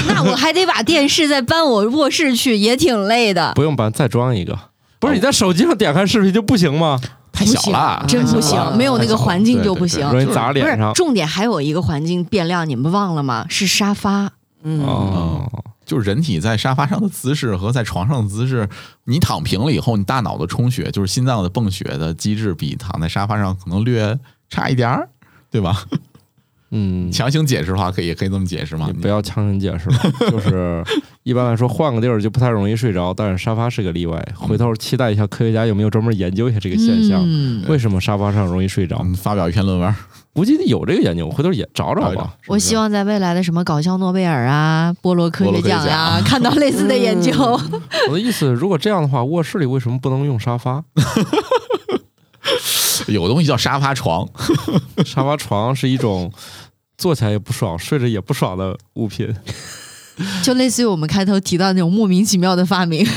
[0.08, 3.54] 那我还得把电视再搬我卧室去，也挺累的。
[3.54, 4.58] 不用搬，再装一个。
[5.00, 7.00] 不是你在手机上点开视频就不行吗？
[7.32, 10.10] 太小了，真不行，没有那个环境就不行。
[10.10, 10.92] 容易砸脸上。
[10.96, 13.46] 重点，还有一个环境变量，你们忘了吗？
[13.48, 14.32] 是沙发。
[14.64, 15.46] 嗯，哦，
[15.86, 18.68] 就是人体在沙发上的姿势和在床上的姿势，
[19.06, 24.18] 你躺平了以后，你大脑的充血，就是心脏的泵血的机制，比躺在沙发上可能略
[24.50, 25.10] 差一点儿，
[25.52, 25.86] 对吧？
[26.72, 29.00] 嗯，强行解释的话，可以可以这么解释吗你？
[29.00, 29.98] 不要强行解释了，
[30.32, 30.84] 就是
[31.24, 34.22] 一般来说换个地儿就不太容易睡着，但是沙发是个例外。
[34.36, 39.00] 回头期待一下科学家有没有专门研究一下这个现象，嗯，为什么沙发上容易睡着？
[39.04, 39.96] 嗯，发表一篇论文，
[40.36, 42.36] 估计有这个研究，我回头也找找吧。
[42.48, 47.32] 我希望在未来的什么搞笑诺贝尔啊、波罗科学奖啊、看到类似的研究。
[48.10, 50.84] 我的意思，如果这样的话，卧室里为什么不能用沙发？
[53.08, 54.28] 有个东西叫沙发床，
[55.06, 56.30] 沙发床是一种
[56.98, 59.34] 坐起来也不爽、睡着也不爽的物品。
[60.44, 63.08] 就类似于我们开头提到的那种莫名其妙的发明。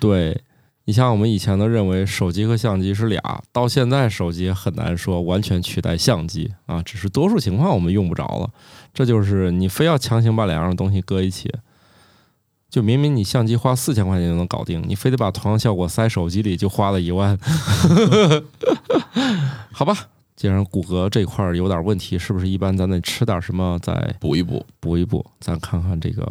[0.00, 0.40] 对
[0.88, 8.48] 你像我们以前都认为手机和相机是俩，到现在手机很难说完全取代相机啊，只是多数情况我们用不着了。
[8.94, 11.52] 这就是你非要强行把两样东西搁一起，
[12.70, 17.36] 就明明你相机花四千块钱就能搞定，你非得把同样效果塞手机里，就花了一万。
[19.72, 19.92] 好吧，
[20.36, 24.64] 既然骨骼这块儿有点问题，是不是一般咱得吃点什么再补一补。
[24.78, 25.26] 补一补？
[25.40, 26.24] 咱看看这个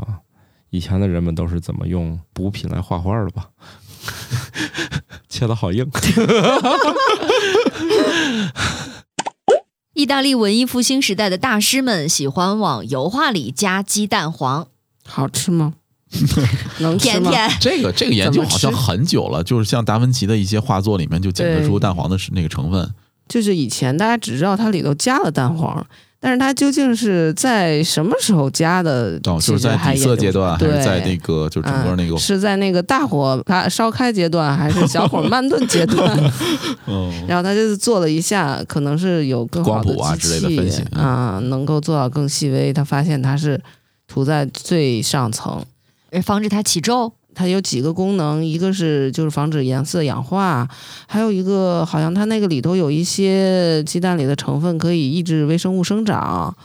[0.69, 3.49] 以前的人们都是怎么用补品来画画的吧。
[5.29, 5.85] 切的好硬，
[9.93, 14.67] 意大利文艺复兴时代的大师们喜欢往油画里加鸡蛋黄，
[15.05, 15.73] 好吃吗？
[16.79, 17.31] 能吃吗？
[17.31, 17.57] 甜甜。
[17.59, 22.93] 这个这个研究好像很久了，就是像达芬奇的一些画作里面就检测出蛋黄的那个成分。
[23.27, 25.85] 就是以前大家只知道它里头加了蛋黄，
[26.25, 29.11] 但是它究竟是在什么时候加的？
[29.25, 36.19] 哦，就是在底色阶段，还对是在那个就整个那个嗯，是在那个大火它烧开阶段，还是小火慢炖阶段？
[36.87, 42.73] 嗯，然后他就是做了一下，可能是有更好的光谱啊机之类的分析器啊，能够做到更细微。
[42.73, 43.61] 他发现它是
[44.07, 45.63] 涂在最上层，
[46.09, 47.13] 呃防止它起皱。
[47.35, 50.67] 它有几个功能，一个是就是防止颜色氧化，
[51.05, 56.55] 还有一个好像它那个里头有一些鸡蛋里的成分可以抑制微生物生长，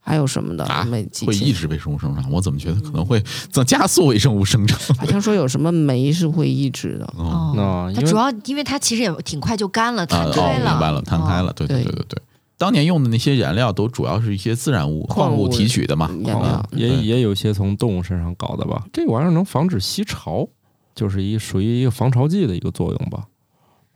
[0.00, 2.30] 还有什么的，啊没记会抑制微生物生长。
[2.30, 4.78] 我怎么觉得可能会增加速微生物生长？
[4.96, 7.04] 好像说有什么酶是会抑制的。
[7.16, 11.52] 哦，那它主要因为它其实也挺快就干了，啊摊哦，开了，明白了，摊开了。
[11.52, 12.22] 对对对对对对。
[12.60, 18.84] 当年用的那些燃料都主要是一些自然物、矿物提取的嘛，啊也也有些从动物身上搞的吧。
[18.92, 20.46] 这玩意儿能防止吸潮，
[20.94, 23.28] 就是一属于一个防潮剂的一个作用吧。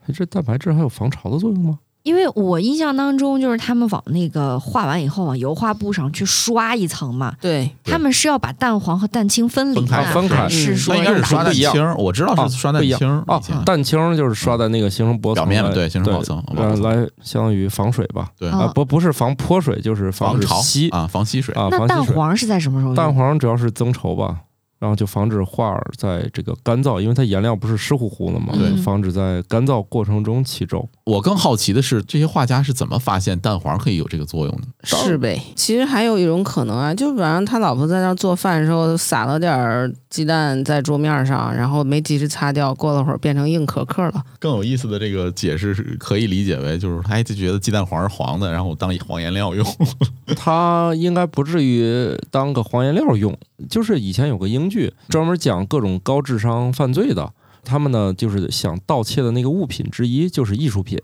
[0.01, 1.77] 哎，这蛋白质还有防潮的作用吗？
[2.05, 18.29] 因为我印象当中，就是他们往那个画完以后，往油画布上去刷一层嘛，对，他们是要把蛋黄和蛋清分离分开的，分开是嗯说应该是刷蛋清儿，我知道哦是刷蛋清儿哦，蛋清就是刷在那个形成薄层表面对形成薄层来来相当于防水吧。
[18.37, 21.55] 对哦啊，不不是防泼水，就是防潮吸啊，防吸水。
[21.55, 21.87] 啊，那防。
[21.87, 22.93] 蛋黄是在什么时候？
[22.93, 24.41] 蛋黄主要是增稠吧，
[24.79, 30.87] 然后就防止画儿在这个干燥，因为它颜料不是湿乎乎的嘛，对防止在干燥过程中起皱。
[31.05, 34.67] 我更好奇的是，这些画家是怎么发现蛋黄可以有这个作用的？
[34.83, 35.41] 是呗。
[35.55, 44.23] 其实还有一种可能啊，就晚上他老婆在那儿做饭的时候撒了点儿鸡蛋在桌面上，然后没及时擦掉，过了会儿变成硬壳壳了。
[44.39, 49.65] 更有意思的这个解释是可以理解为，就是他就觉得鸡蛋黄是黄的，然后当黄颜料用。
[50.35, 53.35] 他应该不至于当个黄颜料用。
[53.69, 57.31] 就是以前有个英剧专门讲各种高智商犯罪的，
[57.63, 60.99] 他们呢就是想盗窃的那个物品之一就是艺术品，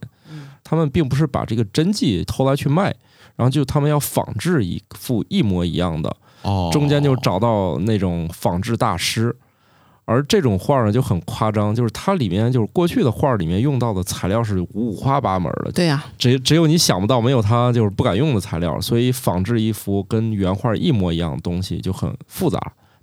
[0.63, 2.95] 他们并不是把这个真迹偷来去卖，
[3.35, 6.69] 然后就他们要仿制一副一模一样的，哦。
[6.71, 9.35] 中间就找到那种仿制大师。
[10.05, 22.59] 而这种画呢就很夸张，就是它里面就是过去的画里面用到的材料是五花八门的，对呀、只只有你想不到，没有它就是不敢用的材料，所以仿制一幅跟原画一模一样的东西就很复杂，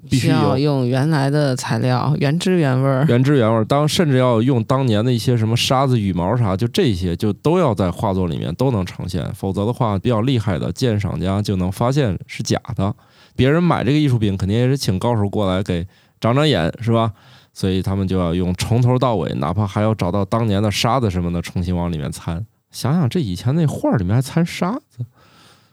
[0.09, 3.05] 必须需要用原来的材料，原汁原味儿。
[3.09, 3.65] 原汁原味儿。
[3.65, 12.95] 当甚至要用当年的一些什么沙子、羽毛啥，就这些就都要在画作里面都能呈现，否则的话，比较厉害的鉴赏家就能发现是假的。
[13.35, 15.87] 别人买这个艺术品，肯定也是请高手过来给
[16.21, 17.13] 长长眼，是吧？
[17.53, 22.47] 所以他们就要用从头到尾，哪怕还要找到当年的沙子什么的，重新往里面掺。
[22.71, 25.05] 想想这以前那画里面还掺沙子，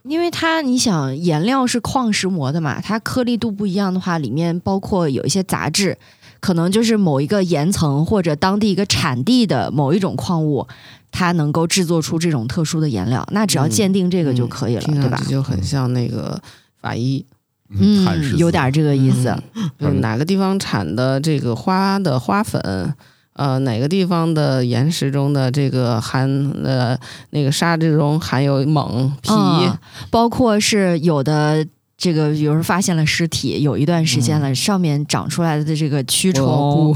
[0.08, 5.97] 因为它你想颜料是矿石磨的嘛，它颗粒度不一样的话，里面包括有一些杂质，
[6.39, 10.68] 可能就是某一个岩层或者当地一个产地的某一种矿物，
[11.12, 13.28] 它能够制作出这种特殊的颜料。
[13.32, 15.22] 那只要嗯鉴定这个就可以了，对吧？
[15.28, 16.39] 就很像那个
[16.80, 17.26] 法医，
[17.70, 19.30] 嗯，有点这个意思。
[19.56, 22.62] 嗯就是哪个地方产的这个花的花粉，
[23.36, 26.28] 呃哪个地方的岩石中的这个含
[26.64, 26.98] 呃
[27.30, 29.78] 那个沙质中含有锰铍，嗯
[30.10, 31.66] 包括是有的。
[31.98, 36.94] 这个有人发现了尸体，有一段时间了，上面长出来的这个蛆虫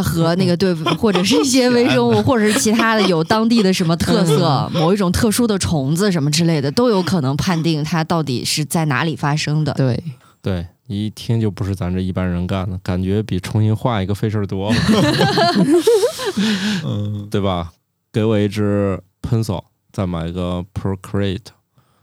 [0.00, 9.72] 和那个对， 或者是一些微生物， 或者是其他的有当地的什么特色，某一种特殊的虫子什么之类的，都有可能判定它到底是在哪里发生的。
[9.72, 10.00] 对，
[10.40, 14.76] 对，一听就不是咱这一般人干的，感觉比重新画一个费事儿多了，
[16.84, 17.72] 嗯， 对吧？
[18.12, 19.62] 给我一支 pencil，
[19.92, 21.46] 再买一个 Procreate，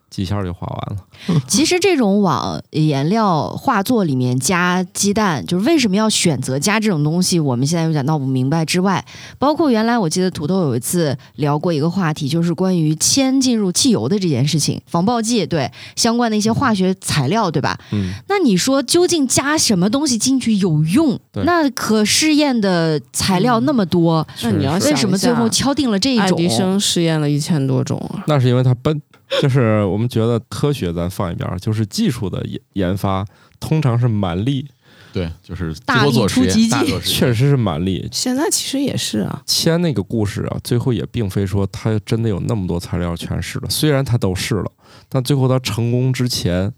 [0.09, 1.41] 几下就画完了。
[1.47, 8.65] 其实这种往颜料画作里面加鸡蛋，就是为什么要选择加这种东西，我们现在有点闹不明白。
[8.65, 9.03] 之外，
[9.37, 17.79] 包括原来我记得土豆有一次聊过一个话题，就是关于铅进入汽油的这件事情，防爆剂对相关的一些化学材料，对吧？
[17.91, 21.43] 嗯，那你说究竟加什么东西进去有用对？
[21.43, 26.25] 那可试验的材料那么多，那你要想为什么最后敲定了这一种？
[26.25, 29.01] 爱迪生试验了一千多种啊，那是因为他笨。
[29.41, 33.25] 就是我们觉得科学咱放一边儿，就是技术的研研发
[33.59, 34.67] 通常是蛮力，
[35.13, 36.69] 对，就是大力多做实验，出奇迹。
[36.69, 37.09] 大做实。
[37.09, 38.09] 验确实是蛮力。
[38.11, 44.71] 现在其实也是啊，铅那个故事啊，最后也并非说他真的有那么多材料全试了，虽然他都试了，
[45.07, 46.73] 但最后他成功之前，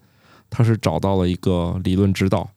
[0.49, 2.49] 他是找到了一个理论指导，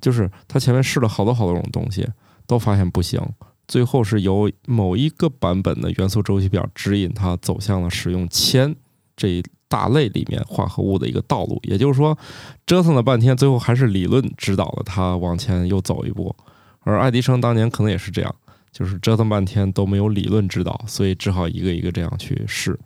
[0.00, 2.08] 就是他前面试了好多好多种东西，
[2.46, 3.20] 都发现不行，
[3.68, 8.74] 最后是由某一个版本的元素周期表指引他走向了使用铅
[9.22, 11.60] 这一大类里面化合物的一个道路。
[11.62, 12.18] 也就是说，
[12.66, 16.34] 折腾了半天，最后还是理论指导了他往前又走一步。
[16.80, 18.34] 而爱迪生当年可能也是这样。
[18.72, 22.76] 就是折腾半天都没有理论指导，所以只好一个一个这样去试，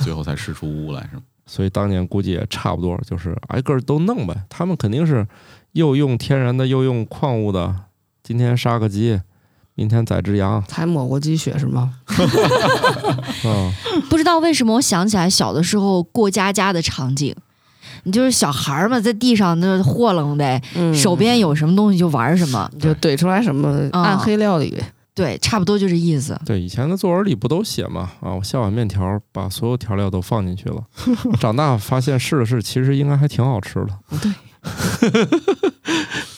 [0.00, 1.22] 最后才试出污来，是吗？
[1.46, 4.44] 所以当年估计也差不多，就是挨个儿都弄呗。
[4.48, 5.26] 他们肯定是
[5.72, 7.74] 又用天然的，又用矿物的。
[8.22, 9.20] 今天杀个鸡，
[9.74, 11.94] 明天宰只羊，才抹过鸡血是吗？
[13.44, 13.72] 嗯，
[14.10, 17.34] 不知道为什么，我想起来小的时候过家家的场景。
[18.04, 24.82] 你就是小孩儿嘛，在地上那霍楞呗，嗯，手边有什么东西就玩什么，就怼出来什么啊暗黑料理，
[25.14, 26.36] 对，差不多就这意思。
[26.44, 28.10] 对，以前的作文里不都写嘛？
[28.20, 30.82] 啊，我下碗面条，把所有调料都放进去了。
[31.38, 33.88] 长大发现试了试，其实应该还挺好吃的。
[34.08, 34.32] 不对，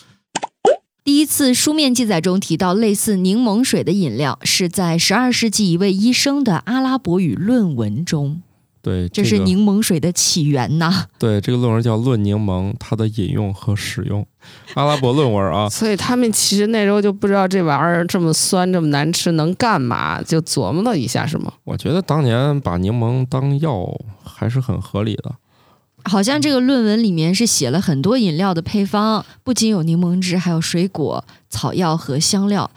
[1.05, 8.41] 第一次书面记载中提到类似柠檬水的饮料，是在十二世纪一位医生的阿拉伯语论文中，
[8.81, 11.05] 对，这是柠檬水的起源呐。
[11.19, 14.23] 对这个论文叫《论柠檬：它的饮用和使用》，
[14.73, 15.69] 阿拉伯论文啊。
[15.69, 21.53] 所以他们其实那时候就不知道这玩意儿这么酸这么难吃能干嘛，就琢磨了一下是吗？
[21.65, 23.87] 我觉得当年把柠檬当药
[24.25, 25.31] 还是很合理的。
[26.05, 32.71] 好像这个论文里面是写了很多饮料的配方，不仅有柠檬汁，还有水果、草药和香料。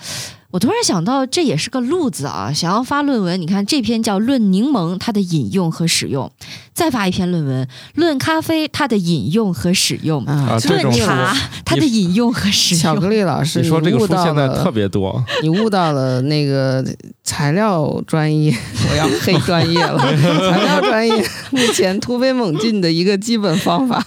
[0.49, 2.51] 我突然想到，这也是个路子啊！
[2.53, 6.25] 想要发论文，你看这篇叫《论柠檬它的饮用和使用》，
[6.73, 7.65] 再发一篇论文
[7.95, 13.09] 《论咖啡它的饮用和使用》，啊，论茶它的饮用和使用巧克。
[13.09, 16.82] 力老师，你说这个书现在特别多，你悟到了那个
[17.28, 18.55] 材料专业，
[18.89, 19.99] 我要黑专业了。
[20.49, 21.13] 材料专业
[21.51, 24.01] 目前突飞猛进的一个基本方法，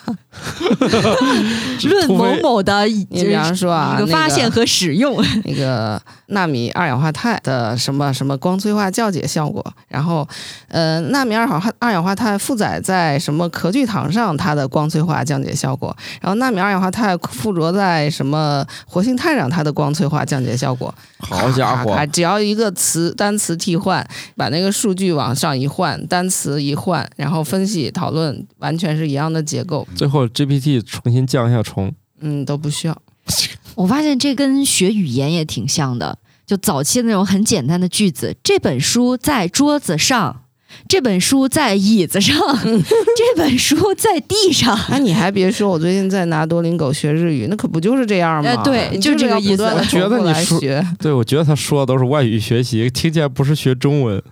[1.85, 10.27] 论某某的你比方说啊发现和使用， 那个纳米二氧化钛的什么什么光催化降解效果，然后
[10.69, 20.95] 呃，纳米二氧化二氧化钛负载在什么壳聚糖上，它的光催化降解效果，然后纳米二氧化钛附着在什么活性炭上，它的光催化降解效果。
[21.19, 21.95] 好家伙。
[22.11, 24.07] 只要一个词单词替换，
[24.37, 33.03] 把那个数据往上一换，单词一换，然后分析讨论，完全是一样的结构，最后 GPT 重新降一下重，嗯，都不需要。
[33.77, 38.37] 我发现这跟学语言也挺像的，就早期那种很简单的句子。
[38.43, 40.43] 这本书在桌子上，
[40.89, 44.79] 这本书在椅子上， 这本书在地上。
[44.91, 48.51] 那，你还别说，我最近在拿多林狗学日语，那可不就是这样吗？
[48.51, 50.61] 呃对就这个意思我觉得你说
[51.01, 54.23] 对我觉得他说的都是外语学习，听起来不是学中文。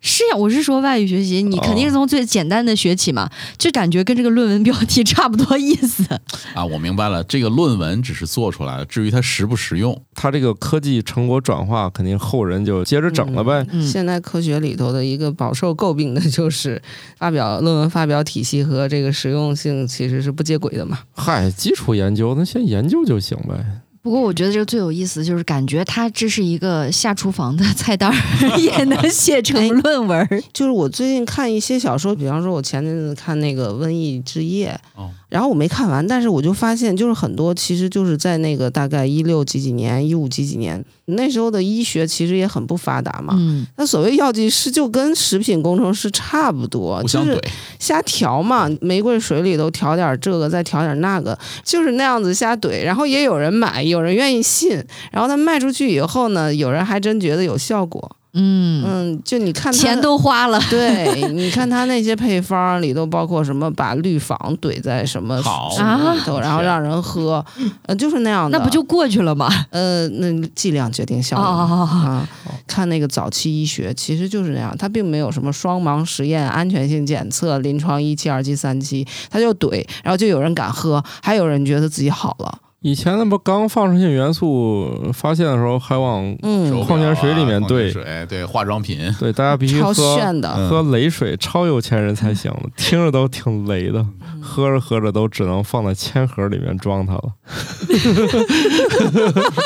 [0.00, 3.28] 是呀，我是说外语学习，你肯定是从最简单的学起嘛，
[3.58, 6.04] 就感觉跟这个论文标题差不多意思。
[6.54, 13.66] 啊，我明白了，这个论文只是做出来了，至于它实不实用，它这个科技成果转化，肯定后人就接着整了呗。
[13.72, 16.80] 嗯现代科学里头的一个饱受诟病的就是
[17.18, 21.00] 发表论文发表体系和这个实用性其实是不接轨的嘛。
[21.14, 23.64] 嗨，基础研究那先研究就行呗。
[24.06, 28.14] 不过我觉得这个最有意思，就是感觉它这是一个下厨房的菜单，
[28.56, 30.42] 也能写成论文儿。
[30.52, 43.34] 就是我最近看一些小说，比方说我前阵子看那个《瘟疫之夜》，哦然后我没看完，但是我就发现，就是很多其实就是在那个大概一六几几年、一五几几年那时候的医学其实也很不发达嘛。
[43.36, 47.40] 嗯，那所谓药剂师就跟食品工程师差不多，就是
[47.78, 52.84] 瞎调嘛，玫瑰水里头调点这个，再调点那个，就是那样子瞎怼。
[52.84, 58.15] 然后也有人买，有人愿意信，然后他卖出去以后呢，有人还真觉得有效果。
[58.38, 67.44] 嗯，嗯，就你看钱都花了， 对，你看他那些配方里头包括什么，把氯仿怼在什么好什么里头，然后让人喝，
[67.86, 68.58] 呃，就是那样的。
[68.58, 69.48] 那不就过去了吗？
[69.70, 72.28] 呃，那剂量决定效哦果啊。
[72.66, 82.58] 看那个早期医学，其实就是那样，它并没有什么双盲实验、安全性检测、临床一期、二期、三期，他就怼，然后就有人敢喝，还有人觉得自己好了。
[82.86, 90.54] 以前那不刚放射性元素发现的时候，还往嗯，矿泉水里面兑水对化妆品，对大家必须超喝炫的。
[90.56, 97.22] 嗯喝雷水，超有钱人才行， 听着都挺雷的，嗯喝着喝着都只能放在铅盒里面装它了。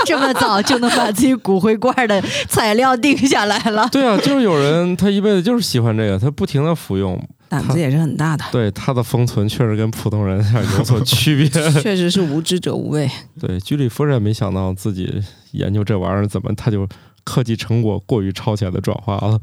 [0.06, 3.86] 这么早就能把自己骨灰罐的材料定下来了。
[3.92, 11.48] 对啊，就是有人他一辈子就是喜欢这个，他不停的服用，胆子也是很大的，对他的封存确实跟普通人还有所 区别。
[11.82, 13.10] 确实是无知者无畏。
[13.38, 15.20] 对，居里夫人没想到自己
[15.50, 16.88] 研究这玩意儿怎么他就
[17.24, 19.40] 科技成果过于超前的转化了。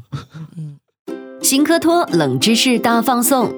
[0.56, 0.78] 嗯
[1.40, 3.54] 新科托冷知识大放送。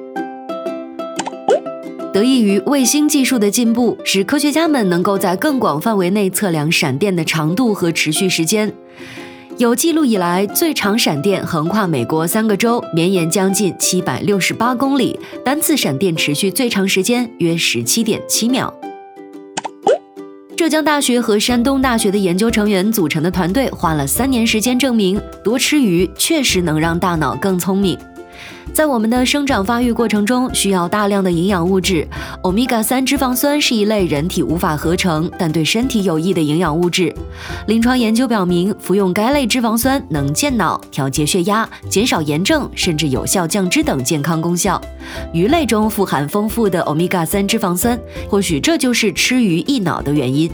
[2.13, 8.75] 得益于卫星技术的进步，使科学家们能够在更广范围内测量闪电的长度和持续时间。
[9.61, 18.73] 有记录以来最长闪电横跨美国三个州，绵延将近七百六十八公里，单次闪电持续最长时间约十七点七秒。
[20.57, 27.99] 浙江大学和山东大学的研究成员组成的团队花了三年时间证明，多吃鱼确实能让大脑更聪明。
[28.73, 32.07] 在我们的生长发育过程中，需要大量的营养物质。
[32.43, 37.15] 欧米伽三脂肪酸是一类人体无法合成但对身体有益的营养物质。
[37.67, 44.81] 临床研究表明，服用该类脂肪酸能健脑、调节血压、减少炎症，甚至有效降脂等健康功效。
[45.33, 47.99] 鱼类中富含丰富的欧米伽三脂肪酸，
[48.29, 50.51] 或许这就是吃鱼益脑的原因。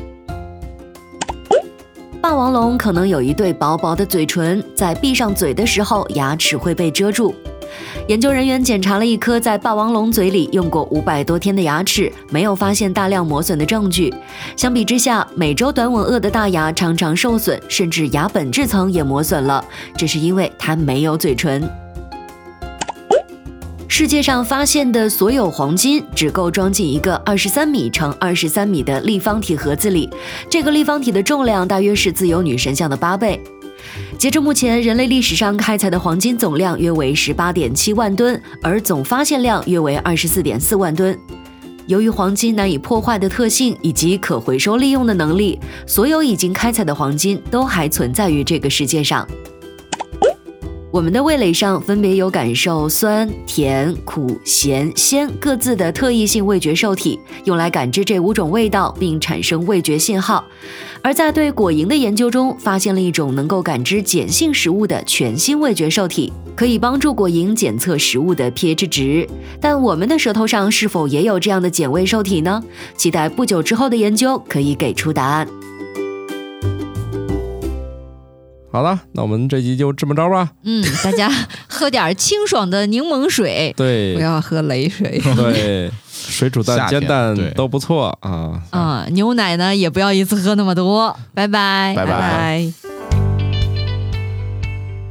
[2.20, 7.32] 霸王龙可能有一对薄薄的嘴唇，在闭上嘴的时候，牙齿会被遮住。
[8.08, 14.14] 研究人员检查了一颗在霸王龙嘴里用过五百多天的牙齿，没有发现大量磨损的证据。
[14.56, 19.64] 相比之下，美洲短吻鳄的大牙常常受损，甚至牙本质层也磨损了，
[19.96, 21.68] 这是因为它没有嘴唇。
[23.88, 30.10] 世界上发现的所有黄金只够装进一个二十三米乘二十三米的立方体盒子里，
[30.50, 33.40] 这个立方体的重量大约是自由女神像的八倍。
[34.18, 41.16] 截至目前，人类历史上开采的黄金总量约为十八点七万吨，而总发现量约为二十四点四万吨。
[41.86, 49.26] 由于黄金难以破坏的特性以及可回收利用的能力，所有已经开采的黄金都还存在于这个世界上。
[50.96, 60.42] 我们的味蕾上分别有感受酸、甜、苦、咸、鲜各自的特异性味觉受体，用来感知这五种味道并产生味觉信号。
[61.02, 69.28] 而在对果蝇的研究中，发现了一种能够感知碱性食物的全新味觉受体，可以帮助果蝇检测食物的 pH 值。
[69.60, 72.64] 但我们的舌头上是否也有这样的碱味受体呢？
[72.96, 75.46] 期待不久之后的研究可以给出答案。
[78.76, 80.50] 好了，那我们这集就这么着吧。
[80.62, 81.32] 嗯，大家
[81.66, 83.72] 喝点清爽的柠檬水。
[83.74, 85.18] 对不要喝雷水。
[85.34, 88.60] 对，水煮蛋、煎蛋都不错啊。
[88.68, 91.18] 啊、牛奶呢也不要一次喝那么多。
[91.32, 92.72] 拜拜，拜拜拜。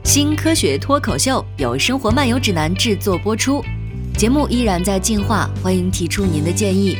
[0.04, 3.66] 新科学脱口秀由《生活漫游指南》制作播出，
[4.16, 7.00] 节目依然在进化，欢迎提出您的建议，